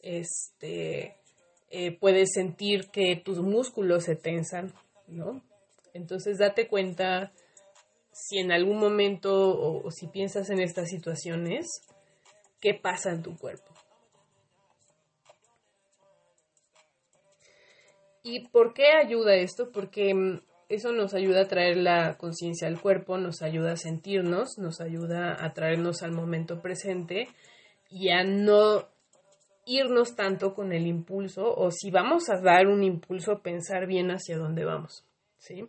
Este, 0.00 1.17
eh, 1.70 1.96
puedes 1.98 2.30
sentir 2.32 2.90
que 2.90 3.16
tus 3.16 3.40
músculos 3.40 4.04
se 4.04 4.16
tensan, 4.16 4.72
¿no? 5.06 5.42
Entonces 5.94 6.38
date 6.38 6.68
cuenta 6.68 7.32
si 8.12 8.38
en 8.38 8.52
algún 8.52 8.78
momento 8.78 9.32
o 9.58 9.90
si 9.90 10.08
piensas 10.08 10.50
en 10.50 10.60
estas 10.60 10.88
situaciones, 10.88 11.66
qué 12.60 12.74
pasa 12.74 13.10
en 13.10 13.22
tu 13.22 13.36
cuerpo. 13.36 13.72
¿Y 18.30 18.46
por 18.48 18.74
qué 18.74 18.92
ayuda 18.92 19.36
esto? 19.36 19.70
Porque 19.72 20.12
mm, 20.14 20.40
eso 20.68 20.92
nos 20.92 21.14
ayuda 21.14 21.42
a 21.42 21.48
traer 21.48 21.78
la 21.78 22.18
conciencia 22.18 22.68
al 22.68 22.80
cuerpo, 22.80 23.16
nos 23.16 23.40
ayuda 23.40 23.72
a 23.72 23.76
sentirnos, 23.76 24.58
nos 24.58 24.82
ayuda 24.82 25.42
a 25.42 25.54
traernos 25.54 26.02
al 26.02 26.12
momento 26.12 26.60
presente 26.60 27.28
y 27.90 28.10
a 28.10 28.24
no 28.24 28.86
irnos 29.68 30.16
tanto 30.16 30.54
con 30.54 30.72
el 30.72 30.86
impulso 30.86 31.54
o 31.54 31.70
si 31.70 31.90
vamos 31.90 32.28
a 32.30 32.40
dar 32.40 32.66
un 32.66 32.82
impulso, 32.82 33.42
pensar 33.42 33.86
bien 33.86 34.10
hacia 34.10 34.38
dónde 34.38 34.64
vamos, 34.64 35.04
¿sí? 35.36 35.68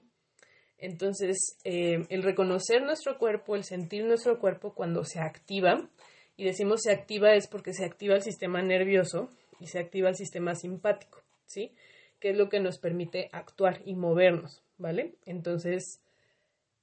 Entonces, 0.78 1.58
eh, 1.66 2.06
el 2.10 2.24
reconocer 2.24 2.82
nuestro 2.82 3.18
cuerpo, 3.18 3.56
el 3.56 3.66
sentir 3.66 4.06
nuestro 4.06 4.40
cuerpo 4.40 4.74
cuando 4.74 5.04
se 5.04 5.20
activa, 5.20 5.90
y 6.38 6.46
decimos 6.46 6.84
se 6.84 6.94
activa 6.94 7.34
es 7.34 7.48
porque 7.48 7.74
se 7.74 7.84
activa 7.84 8.16
el 8.16 8.22
sistema 8.22 8.62
nervioso 8.62 9.30
y 9.60 9.68
se 9.68 9.80
activa 9.80 10.08
el 10.08 10.16
sistema 10.16 10.56
simpático, 10.56 11.22
¿sí? 11.46 11.74
que 12.20 12.30
es 12.30 12.38
lo 12.38 12.50
que 12.50 12.60
nos 12.60 12.80
permite 12.80 13.30
actuar 13.34 13.82
y 13.86 13.96
movernos, 13.96 14.62
¿vale? 14.78 15.16
Entonces, 15.26 16.02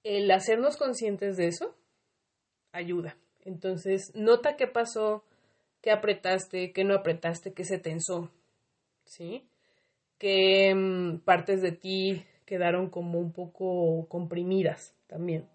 el 0.03 0.31
hacernos 0.31 0.77
conscientes 0.77 1.37
de 1.37 1.49
eso 1.49 1.75
ayuda. 2.73 3.17
Entonces, 3.45 4.13
nota 4.15 4.57
qué 4.57 4.67
pasó, 4.67 5.25
qué 5.87 5.93
apretaste, 5.93 6.73
qué 6.73 6.83
no 6.83 6.97
apretaste, 6.97 7.55
qué 7.55 7.63
se 7.63 7.79
tensó, 7.79 8.33
¿sí? 9.05 9.49
Qué 10.19 10.75
mm, 10.75 11.21
partes 11.21 11.63
de 11.63 11.71
ti 11.71 12.27
quedaron 12.45 12.91
como 12.91 13.21
un 13.21 13.33
poco 13.33 14.09
comprimidas 14.09 14.97
también. 15.07 15.49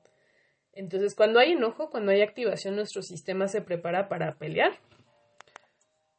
Entonces, 0.72 1.16
cuando 1.16 1.38
hay 1.42 1.52
enojo, 1.52 1.90
cuando 1.90 2.14
hay 2.14 2.22
activación, 2.22 2.78
nuestro 2.78 3.02
sistema 3.02 3.50
se 3.50 3.62
prepara 3.62 4.08
para 4.08 4.38
pelear, 4.38 4.80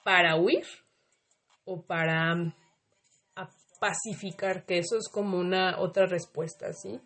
para 0.05 0.37
huir 0.37 0.66
o 1.64 1.81
para 1.81 2.55
pacificar, 3.81 4.66
que 4.66 4.77
eso 4.77 4.98
es 4.98 5.09
como 5.09 5.38
una 5.38 5.81
otra 5.81 6.05
respuesta, 6.05 6.75
¿sí? 6.75 7.01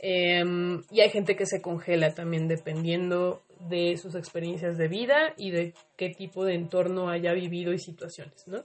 Em, 0.00 0.84
y 0.92 1.00
hay 1.00 1.10
gente 1.10 1.34
que 1.34 1.46
se 1.46 1.60
congela 1.60 2.14
también 2.14 2.46
dependiendo 2.46 3.42
de 3.60 3.96
sus 3.96 4.14
experiencias 4.14 4.76
de 4.78 4.88
vida 4.88 5.34
y 5.36 5.50
de 5.50 5.74
qué 5.96 6.10
tipo 6.10 6.44
de 6.44 6.54
entorno 6.54 7.10
haya 7.10 7.32
vivido 7.32 7.72
y 7.72 7.78
situaciones, 7.78 8.46
¿no? 8.46 8.64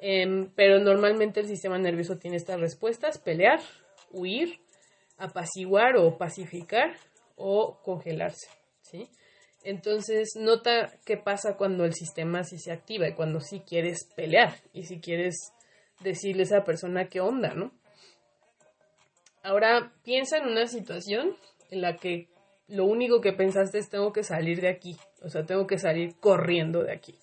Em, 0.00 0.50
pero 0.54 0.78
normalmente 0.78 1.40
el 1.40 1.46
sistema 1.46 1.78
nervioso 1.78 2.16
tiene 2.18 2.36
estas 2.36 2.60
respuestas, 2.60 3.18
pelear, 3.18 3.60
huir, 4.10 4.60
apaciguar 5.18 5.96
o 5.96 6.16
pacificar 6.16 6.96
o 7.36 7.80
congelarse, 7.82 8.48
¿sí? 8.80 9.08
Entonces, 9.62 10.30
nota 10.36 10.90
qué 11.04 11.18
pasa 11.18 11.56
cuando 11.56 11.84
el 11.84 11.92
sistema 11.92 12.44
sí 12.44 12.58
se 12.58 12.72
activa 12.72 13.08
y 13.08 13.14
cuando 13.14 13.40
sí 13.40 13.60
quieres 13.60 14.08
pelear 14.16 14.54
y 14.72 14.84
si 14.84 15.00
quieres 15.00 15.52
decirle 16.00 16.42
a 16.42 16.44
esa 16.44 16.64
persona 16.64 17.08
qué 17.08 17.20
onda, 17.20 17.54
¿no? 17.54 17.72
Ahora 19.42 19.92
piensa 20.02 20.38
en 20.38 20.48
una 20.48 20.66
situación 20.66 21.36
en 21.70 21.82
la 21.82 21.96
que 21.96 22.28
lo 22.70 22.84
único 22.84 23.20
que 23.20 23.32
pensaste 23.32 23.78
es 23.78 23.90
tengo 23.90 24.12
que 24.12 24.22
salir 24.22 24.60
de 24.60 24.68
aquí, 24.68 24.96
o 25.22 25.28
sea, 25.28 25.44
tengo 25.44 25.66
que 25.66 25.78
salir 25.78 26.14
corriendo 26.20 26.82
de 26.82 26.92
aquí. 26.92 27.14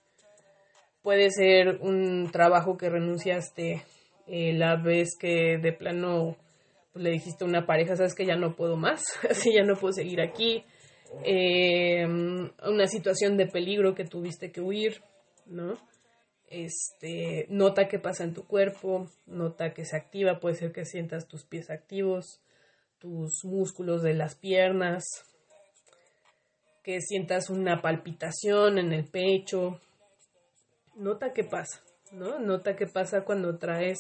Puede 1.02 1.30
ser 1.32 1.80
un 1.82 2.30
trabajo 2.32 2.78
que 2.78 2.90
renunciaste 2.90 3.84
eh, 4.28 4.54
la 4.54 4.76
vez 4.76 5.18
que 5.18 5.58
de 5.58 5.72
plano 5.72 6.36
pues, 6.92 7.04
le 7.04 7.12
dijiste 7.12 7.44
a 7.44 7.48
una 7.48 7.66
pareja, 7.66 7.96
sabes 7.96 8.14
que 8.14 8.26
ya 8.26 8.36
no 8.36 8.56
puedo 8.56 8.76
más, 8.76 9.04
así 9.30 9.54
ya 9.54 9.64
no 9.64 9.76
puedo 9.76 9.94
seguir 9.94 10.22
aquí. 10.22 10.64
Eh, 11.24 12.06
una 12.06 12.88
situación 12.88 13.38
de 13.38 13.48
peligro 13.48 13.96
que 13.96 14.04
tuviste 14.04 14.52
que 14.52 14.60
huir, 14.60 15.02
¿no? 15.46 15.78
este, 16.48 17.46
nota 17.50 17.88
qué 17.88 18.00
pasa 18.00 18.24
en 18.24 18.34
tu 18.34 18.46
cuerpo, 18.46 19.10
nota 19.26 19.74
que 19.74 19.86
se 19.86 19.98
activa, 19.98 20.40
puede 20.40 20.56
ser 20.56 20.72
que 20.72 20.86
sientas 20.86 21.28
tus 21.28 21.46
pies 21.46 21.70
activos, 21.70 22.42
tus 23.00 23.44
músculos 23.44 24.02
de 24.02 24.14
las 24.14 24.36
piernas, 24.36 25.04
que 26.88 27.02
sientas 27.02 27.50
una 27.50 27.82
palpitación 27.82 28.78
en 28.78 28.94
el 28.94 29.04
pecho, 29.04 29.82
nota 30.96 31.34
qué 31.34 31.44
pasa, 31.44 31.84
¿no? 32.14 32.40
Nota 32.40 32.78
qué 32.78 32.88
pasa 32.88 33.26
cuando 33.26 33.58
traes 33.58 33.98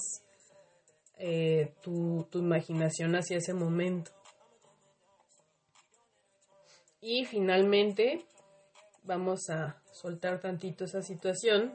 eh, 1.19 1.73
tu, 1.81 2.25
tu 2.31 2.39
imaginación 2.39 3.13
hacia 3.17 3.39
ese 3.39 3.53
momento. 3.53 4.11
Y 7.01 7.25
finalmente 7.25 8.23
vamos 9.03 9.49
a 9.49 9.81
soltar 9.91 10.39
tantito 10.39 10.85
esa 10.85 11.01
situación. 11.01 11.73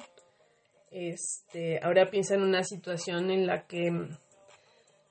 Este, 0.91 1.79
ahora 1.83 2.11
piensa 2.11 2.37
en 2.37 2.43
una 2.43 2.65
situación 2.65 3.31
en 3.31 3.47
la 3.47 3.67
que 3.67 3.91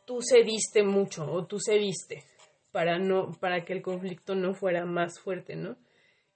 tú 0.05 0.17
cediste 0.27 0.81
mucho 0.81 1.31
o 1.31 1.45
tú 1.45 1.59
cediste 1.59 2.23
para 2.71 2.97
no 2.97 3.33
para 3.39 3.65
que 3.65 3.73
el 3.73 3.83
conflicto 3.83 4.33
no 4.33 4.55
fuera 4.55 4.83
más 4.85 5.19
fuerte, 5.19 5.55
¿no? 5.55 5.77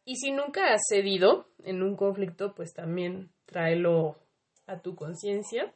Y 0.05 0.17
si 0.17 0.31
nunca 0.31 0.71
has 0.71 0.81
cedido 0.87 1.47
en 1.63 1.81
un 1.81 1.95
conflicto, 1.95 2.53
pues 2.53 2.73
también 2.73 3.31
tráelo 3.47 4.15
a 4.67 4.79
tu 4.79 4.95
conciencia. 4.95 5.73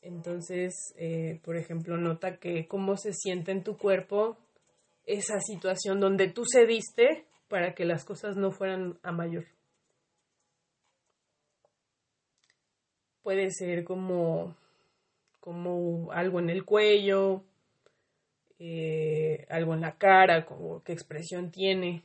Entonces, 0.00 0.94
eh, 0.96 1.40
por 1.42 1.56
ejemplo, 1.56 1.96
nota 1.96 2.38
que 2.38 2.68
cómo 2.68 2.96
se 2.96 3.12
siente 3.12 3.50
en 3.50 3.64
tu 3.64 3.76
cuerpo 3.76 4.38
esa 5.06 5.40
situación 5.40 5.98
donde 5.98 6.28
tú 6.28 6.44
cediste 6.50 7.26
para 7.48 7.74
que 7.74 7.84
las 7.84 8.04
cosas 8.04 8.36
no 8.36 8.52
fueran 8.52 8.98
a 9.02 9.10
mayor. 9.10 9.46
Puede 13.22 13.50
ser 13.50 13.84
como, 13.84 14.56
como 15.40 16.12
algo 16.12 16.38
en 16.38 16.48
el 16.48 16.64
cuello, 16.64 17.42
eh, 18.60 19.46
algo 19.50 19.74
en 19.74 19.80
la 19.80 19.96
cara, 19.98 20.46
como 20.46 20.82
qué 20.84 20.92
expresión 20.92 21.50
tiene, 21.50 22.04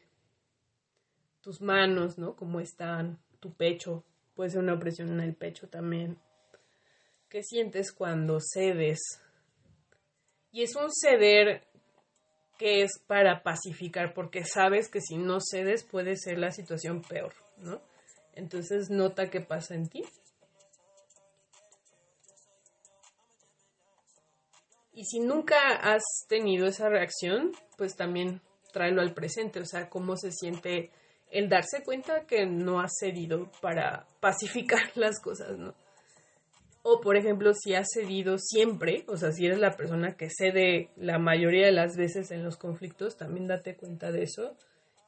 tus 1.46 1.62
manos, 1.62 2.18
¿no? 2.18 2.36
Cómo 2.36 2.60
están, 2.60 3.20
tu 3.40 3.54
pecho, 3.54 4.04
puede 4.34 4.50
ser 4.50 4.62
una 4.62 4.74
opresión 4.74 5.10
en 5.10 5.20
el 5.20 5.36
pecho 5.36 5.70
también. 5.70 6.18
¿Qué 7.30 7.44
sientes 7.44 7.92
cuando 7.92 8.40
cedes? 8.42 9.22
Y 10.52 10.64
es 10.64 10.76
un 10.76 10.92
ceder 10.92 11.62
que 12.58 12.82
es 12.82 12.98
para 13.06 13.44
pacificar, 13.44 14.16
porque 14.16 14.44
sabes 14.44 14.90
que 14.90 15.02
si 15.02 15.18
no 15.18 15.38
cedes 15.40 15.84
puede 15.84 16.18
ser 16.18 16.40
la 16.40 16.50
situación 16.50 17.04
peor, 17.04 17.36
¿no? 17.58 17.80
Entonces 18.34 18.90
nota 18.90 19.30
qué 19.30 19.40
pasa 19.40 19.76
en 19.76 19.88
ti. 19.88 20.04
Y 24.94 25.06
si 25.06 25.20
nunca 25.20 25.76
has 25.76 26.02
tenido 26.28 26.66
esa 26.66 26.90
reacción, 26.90 27.52
pues 27.78 27.96
también 27.96 28.42
tráelo 28.74 29.04
al 29.04 29.14
presente, 29.14 29.60
o 29.60 29.66
sea, 29.66 29.90
cómo 29.92 30.18
se 30.18 30.32
siente 30.32 30.92
el 31.32 31.50
darse 31.50 31.84
cuenta 31.84 32.26
que 32.26 32.46
no 32.46 32.80
has 32.80 32.94
cedido 33.00 33.52
para 33.62 34.08
pacificar 34.20 34.92
las 34.96 35.20
cosas, 35.20 35.58
¿no? 35.58 35.74
O, 36.88 37.02
por 37.02 37.18
ejemplo, 37.18 37.52
si 37.56 37.74
has 37.74 37.88
cedido 37.92 38.38
siempre, 38.38 39.06
o 39.08 39.18
sea, 39.18 39.32
si 39.32 39.48
eres 39.48 39.58
la 39.58 39.76
persona 39.76 40.16
que 40.16 40.30
cede 40.30 40.92
la 40.96 41.18
mayoría 41.18 41.66
de 41.66 41.72
las 41.72 41.98
veces 41.98 42.30
en 42.30 42.44
los 42.44 42.58
conflictos, 42.58 43.18
también 43.18 43.48
date 43.48 43.76
cuenta 43.76 44.12
de 44.12 44.22
eso 44.22 44.56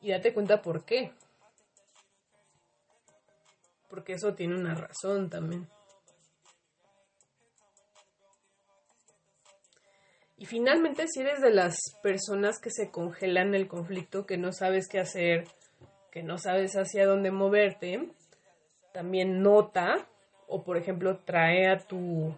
y 0.01 0.09
date 0.09 0.33
cuenta 0.33 0.63
por 0.63 0.85
qué. 0.85 1.11
Porque 3.89 4.13
eso 4.13 4.33
tiene 4.33 4.55
una 4.55 4.73
razón 4.73 5.29
también. 5.29 5.69
Y 10.39 10.45
finalmente, 10.45 11.07
si 11.07 11.21
eres 11.21 11.41
de 11.41 11.51
las 11.51 11.77
personas 12.01 12.59
que 12.59 12.69
se 12.69 12.91
congelan 12.91 13.55
el 13.55 13.67
conflicto, 13.67 14.25
que 14.25 14.37
no 14.37 14.51
sabes 14.51 14.87
qué 14.87 14.99
hacer, 14.99 15.45
que 16.17 16.23
no 16.23 16.39
sabes 16.39 16.73
hacia 16.73 17.05
dónde 17.05 17.29
moverte, 17.29 18.09
también 18.91 19.43
nota 19.43 20.09
o 20.47 20.63
por 20.63 20.75
ejemplo 20.75 21.19
trae 21.19 21.69
a 21.69 21.77
tu, 21.77 22.35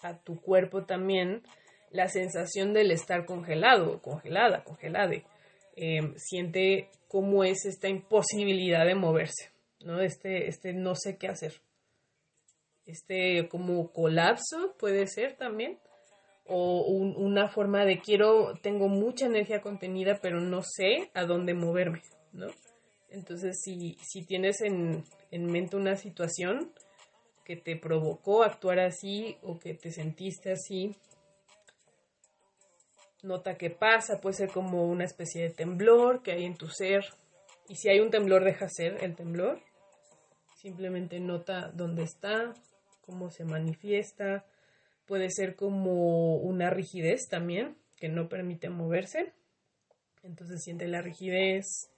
a 0.00 0.16
tu 0.16 0.40
cuerpo 0.40 0.86
también 0.86 1.42
la 1.90 2.08
sensación 2.08 2.72
del 2.72 2.90
estar 2.90 3.26
congelado, 3.26 4.00
congelada, 4.00 4.64
congelada. 4.64 5.16
Em, 5.76 6.14
siente 6.16 6.88
cómo 7.08 7.44
es 7.44 7.66
esta 7.66 7.90
imposibilidad 7.90 8.86
de 8.86 8.94
moverse, 8.94 9.50
¿no? 9.80 10.00
Este, 10.00 10.48
este 10.48 10.72
no 10.72 10.94
sé 10.94 11.18
qué 11.18 11.28
hacer. 11.28 11.60
Este 12.86 13.48
como 13.50 13.92
colapso 13.92 14.76
puede 14.78 15.06
ser 15.08 15.36
también. 15.36 15.78
O 16.46 16.86
una 16.86 17.50
forma 17.50 17.84
de 17.84 18.00
quiero, 18.00 18.54
tengo 18.62 18.88
mucha 18.88 19.26
energía 19.26 19.60
contenida, 19.60 20.20
pero 20.22 20.40
no 20.40 20.62
sé 20.62 21.10
a 21.12 21.26
dónde 21.26 21.52
moverme, 21.52 22.00
¿no? 22.32 22.46
Entonces, 23.10 23.60
si, 23.62 23.96
si 24.02 24.24
tienes 24.24 24.60
en, 24.60 25.04
en 25.30 25.46
mente 25.46 25.76
una 25.76 25.96
situación, 25.96 26.72
que 27.50 27.56
te 27.56 27.74
provocó 27.74 28.44
actuar 28.44 28.78
así 28.78 29.36
o 29.42 29.58
que 29.58 29.74
te 29.74 29.90
sentiste 29.90 30.52
así. 30.52 30.94
Nota 33.24 33.56
qué 33.56 33.70
pasa, 33.70 34.20
puede 34.20 34.36
ser 34.36 34.50
como 34.50 34.84
una 34.84 35.04
especie 35.04 35.42
de 35.42 35.50
temblor 35.50 36.22
que 36.22 36.30
hay 36.30 36.44
en 36.44 36.56
tu 36.56 36.68
ser. 36.68 37.06
Y 37.68 37.74
si 37.74 37.88
hay 37.88 37.98
un 37.98 38.10
temblor, 38.10 38.44
deja 38.44 38.68
ser 38.68 39.02
el 39.02 39.16
temblor. 39.16 39.60
Simplemente 40.54 41.18
nota 41.18 41.72
dónde 41.74 42.04
está, 42.04 42.54
cómo 43.00 43.30
se 43.30 43.44
manifiesta. 43.44 44.44
Puede 45.06 45.28
ser 45.28 45.56
como 45.56 46.36
una 46.36 46.70
rigidez 46.70 47.26
también, 47.28 47.76
que 47.96 48.08
no 48.08 48.28
permite 48.28 48.70
moverse. 48.70 49.32
Entonces 50.22 50.62
siente 50.62 50.86
la 50.86 51.02
rigidez, 51.02 51.90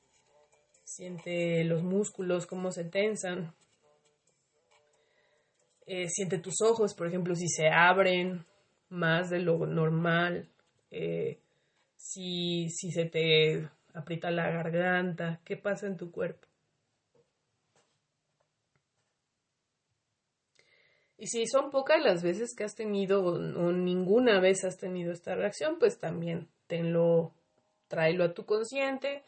siente 0.84 1.64
los 1.64 1.82
músculos, 1.82 2.46
cómo 2.46 2.70
se 2.70 2.84
tensan, 2.84 3.54
eh, 5.86 6.08
siente 6.08 6.38
tus 6.38 6.62
ojos, 6.62 6.94
por 6.94 7.06
ejemplo, 7.06 7.34
si 7.34 7.48
se 7.48 7.68
abren 7.68 8.44
más 8.88 9.30
de 9.30 9.40
lo 9.40 9.66
normal, 9.66 10.48
eh, 10.90 11.40
si, 11.96 12.68
si 12.68 12.90
se 12.90 13.06
te 13.06 13.68
aprieta 13.94 14.30
la 14.30 14.50
garganta, 14.50 15.40
qué 15.44 15.56
pasa 15.56 15.86
en 15.86 15.96
tu 15.96 16.10
cuerpo. 16.10 16.46
Y 21.22 21.28
si 21.28 21.46
son 21.46 21.70
pocas 21.70 22.02
las 22.02 22.22
veces 22.22 22.52
que 22.52 22.64
has 22.64 22.74
tenido 22.74 23.24
o, 23.24 23.38
ninguna 23.70 24.40
vez 24.40 24.64
has 24.64 24.76
tenido 24.76 25.12
esta 25.12 25.36
reacción, 25.36 25.78
pues 25.78 26.00
también 26.00 26.48
tenlo, 26.66 27.32
tráelo 27.86 28.24
a 28.24 28.34
tu 28.34 28.44
consciente, 28.44 29.22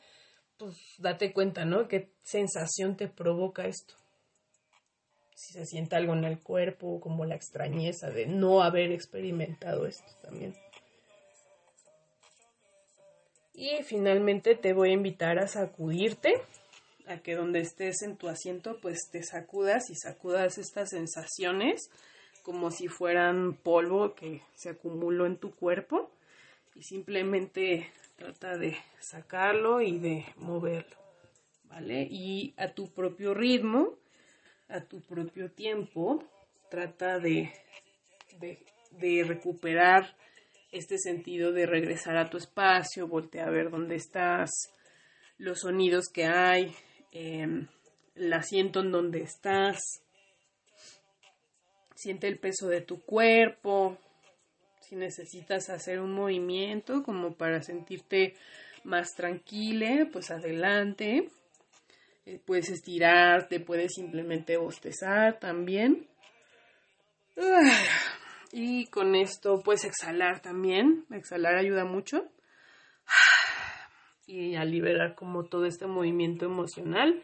pues 0.59 0.77
date 0.99 1.33
cuenta, 1.33 1.64
¿no? 1.64 1.88
¿Qué 1.88 2.11
sensación 2.23 2.97
te 2.97 3.09
provoca 3.09 3.67
esto? 3.67 3.95
si 5.35 5.53
se 5.53 5.67
siente 5.67 5.97
algo 5.97 6.14
en 6.14 6.25
el 6.25 6.38
cuerpo, 6.38 7.01
como 7.01 7.25
la 7.25 7.35
extrañeza 7.35 8.11
de 8.11 8.27
no 8.27 8.62
haber 8.62 8.93
experimentado 8.93 9.87
esto 9.87 10.11
también. 10.23 10.55
Y 13.53 13.83
finalmente 13.85 14.55
te 14.55 14.73
voy 14.73 14.90
a 14.90 14.95
invitar 14.95 15.38
a 15.38 15.47
sacudirte, 15.47 16.35
a 17.07 17.19
que 17.19 17.35
donde 17.35 17.61
estés 17.61 18.03
en 18.03 18.17
tu 18.17 18.29
asiento, 18.29 18.79
pues 18.81 19.09
te 19.11 19.23
sacudas 19.23 19.90
y 19.90 19.95
sacudas 19.95 20.59
estas 20.59 20.90
sensaciones 20.90 21.90
como 22.43 22.71
si 22.71 22.88
fueran 22.88 23.55
polvo 23.55 24.14
que 24.14 24.43
se 24.55 24.71
acumuló 24.71 25.27
en 25.27 25.37
tu 25.37 25.55
cuerpo 25.55 26.11
y 26.75 26.83
simplemente 26.83 27.90
trata 28.16 28.57
de 28.57 28.77
sacarlo 29.00 29.81
y 29.81 29.98
de 29.98 30.24
moverlo, 30.37 30.96
¿vale? 31.64 32.07
Y 32.11 32.55
a 32.57 32.68
tu 32.68 32.92
propio 32.92 33.35
ritmo, 33.35 33.98
a 34.68 34.81
tu 34.81 35.00
propio 35.03 35.50
tiempo, 35.50 36.24
trata 36.70 37.18
de, 37.18 37.53
de, 38.38 39.24
recuperar 39.24 40.16
este 40.72 40.98
sentido 40.98 41.53
de 41.53 41.66
regresar 41.66 42.16
a 42.16 42.31
tu 42.31 42.37
espacio, 42.37 43.07
voltea 43.07 43.46
a 43.46 43.50
ver 43.50 43.70
dónde 43.70 43.96
estás, 43.96 44.50
los 45.38 45.61
sonidos 45.61 46.09
que 46.09 46.24
hay, 46.24 46.74
em, 47.12 47.68
el 48.14 48.33
asiento 48.33 48.81
en 48.81 48.90
donde 48.90 49.22
estás, 49.22 49.79
siente 51.94 52.29
el 52.29 52.38
peso 52.38 52.68
de 52.68 52.81
tu 52.81 53.00
cuerpo, 53.03 53.98
si 54.89 54.97
necesitas 54.97 55.70
hacer 55.70 56.01
un 56.01 56.12
movimiento 56.12 57.03
como 57.03 57.35
para 57.35 57.62
sentirte 57.62 58.35
más 58.85 59.14
tranquila, 59.14 60.09
pues 60.12 60.30
adelante. 60.30 61.28
Eh, 62.26 62.41
puedes 62.45 62.70
estirarte, 62.70 63.61
puedes 63.61 63.93
simplemente 63.95 64.57
bostezar 64.57 65.39
también. 65.39 66.07
Y 68.53 68.87
con 68.87 69.14
esto 69.16 69.61
puedes 69.64 69.85
exhalar 69.85 70.41
también. 70.41 71.05
Exhalar 71.11 71.57
ayuda 71.57 71.85
mucho. 71.85 72.24
Y 74.26 74.55
a 74.55 74.64
liberar 74.64 75.14
como 75.14 75.45
todo 75.45 75.66
este 75.66 75.87
movimiento 75.87 76.47
emocional. 76.47 77.22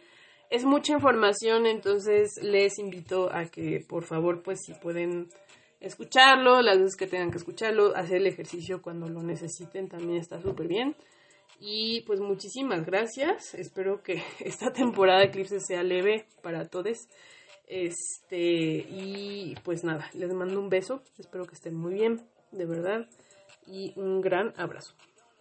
Es 0.50 0.64
mucha 0.64 0.94
información, 0.94 1.66
entonces 1.66 2.32
les 2.42 2.78
invito 2.80 3.32
a 3.32 3.44
que 3.44 3.84
por 3.88 4.04
favor, 4.04 4.42
pues 4.42 4.58
si 4.66 4.74
pueden 4.74 5.28
escucharlo, 5.80 6.62
las 6.62 6.78
veces 6.78 6.96
que 6.96 7.06
tengan 7.06 7.30
que 7.30 7.38
escucharlo, 7.38 7.96
hacer 7.96 8.18
el 8.18 8.26
ejercicio 8.26 8.82
cuando 8.82 9.08
lo 9.08 9.22
necesiten 9.22 9.88
también 9.88 10.20
está 10.20 10.40
súper 10.40 10.68
bien. 10.68 10.94
Y 11.58 12.02
pues 12.02 12.20
muchísimas 12.20 12.86
gracias. 12.86 13.54
Espero 13.54 14.02
que 14.02 14.22
esta 14.40 14.72
temporada 14.72 15.20
de 15.20 15.26
Eclipse 15.26 15.60
sea 15.60 15.82
leve 15.82 16.26
para 16.42 16.66
todos. 16.66 17.08
Este, 17.66 18.38
y 18.88 19.54
pues 19.62 19.84
nada, 19.84 20.10
les 20.14 20.32
mando 20.32 20.58
un 20.58 20.68
beso. 20.68 21.02
Espero 21.18 21.44
que 21.44 21.54
estén 21.54 21.74
muy 21.74 21.94
bien. 21.94 22.22
de 22.50 22.66
verdad. 22.66 23.06
Y 23.66 23.92
un 23.96 24.20
gran 24.20 24.54
abrazo. 24.56 24.94